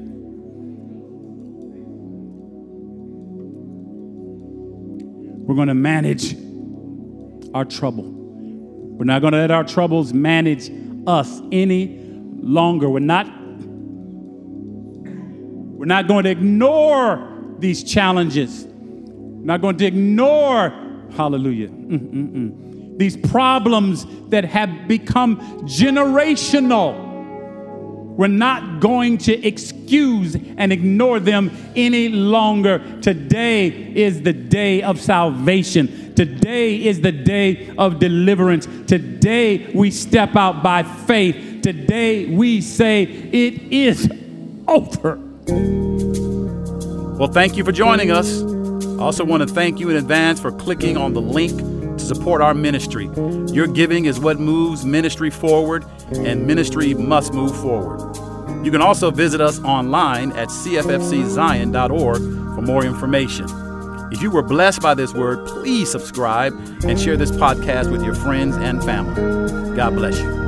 We're 5.45 5.55
going 5.55 5.67
to 5.67 5.73
manage 5.73 6.37
our 7.53 7.65
trouble. 7.65 8.05
We're 8.05 9.03
not 9.03 9.19
going 9.19 9.33
to 9.33 9.39
let 9.39 9.51
our 9.51 9.65
troubles 9.65 10.13
manage 10.13 10.71
us 11.05 11.41
any 11.51 11.99
longer. 12.39 12.89
We're 12.89 12.99
not 12.99 13.27
we're 15.77 15.85
not 15.85 16.07
going 16.07 16.23
to 16.23 16.29
ignore 16.29 17.55
these 17.59 17.83
challenges. 17.83 18.65
We're 18.65 19.45
not 19.45 19.59
going 19.59 19.75
to 19.77 19.85
ignore 19.85 20.69
hallelujah. 21.17 21.67
Mm-mm-mm. 21.67 22.97
These 22.97 23.17
problems 23.17 24.05
that 24.29 24.45
have 24.45 24.87
become 24.87 25.37
generational. 25.67 27.06
We're 28.17 28.27
not 28.27 28.79
going 28.79 29.19
to 29.19 29.47
excuse 29.47 30.35
and 30.35 30.73
ignore 30.73 31.19
them 31.19 31.51
any 31.75 32.09
longer. 32.09 32.79
Today 32.99 33.67
is 33.67 34.23
the 34.23 34.33
day 34.33 34.81
of 34.81 34.99
salvation. 34.99 36.15
Today 36.15 36.83
is 36.83 37.01
the 37.01 37.11
day 37.11 37.69
of 37.77 37.99
deliverance. 37.99 38.65
Today 38.87 39.71
we 39.71 39.91
step 39.91 40.35
out 40.35 40.63
by 40.63 40.81
faith. 40.81 41.61
Today 41.61 42.25
we 42.25 42.59
say 42.59 43.03
it 43.03 43.71
is 43.71 44.09
over. 44.67 45.17
Well, 47.17 47.31
thank 47.31 47.55
you 47.55 47.63
for 47.63 47.71
joining 47.71 48.09
us. 48.09 48.41
I 48.41 49.03
also 49.03 49.25
want 49.25 49.47
to 49.47 49.53
thank 49.53 49.79
you 49.79 49.91
in 49.91 49.95
advance 49.95 50.39
for 50.39 50.51
clicking 50.51 50.97
on 50.97 51.13
the 51.13 51.21
link 51.21 51.76
support 52.07 52.41
our 52.41 52.53
ministry. 52.53 53.09
Your 53.47 53.67
giving 53.67 54.05
is 54.05 54.19
what 54.19 54.39
moves 54.39 54.85
ministry 54.85 55.29
forward, 55.29 55.85
and 56.13 56.47
ministry 56.47 56.93
must 56.93 57.33
move 57.33 57.55
forward. 57.55 58.15
You 58.65 58.71
can 58.71 58.81
also 58.81 59.11
visit 59.11 59.41
us 59.41 59.59
online 59.63 60.31
at 60.31 60.47
cffczion.org 60.49 62.17
for 62.55 62.61
more 62.61 62.85
information. 62.85 63.45
If 64.11 64.21
you 64.21 64.31
were 64.31 64.41
blessed 64.41 64.81
by 64.81 64.93
this 64.93 65.13
word, 65.13 65.45
please 65.47 65.91
subscribe 65.91 66.53
and 66.85 66.99
share 66.99 67.17
this 67.17 67.31
podcast 67.31 67.91
with 67.91 68.03
your 68.03 68.15
friends 68.15 68.55
and 68.55 68.83
family. 68.83 69.75
God 69.75 69.95
bless 69.95 70.19
you. 70.19 70.46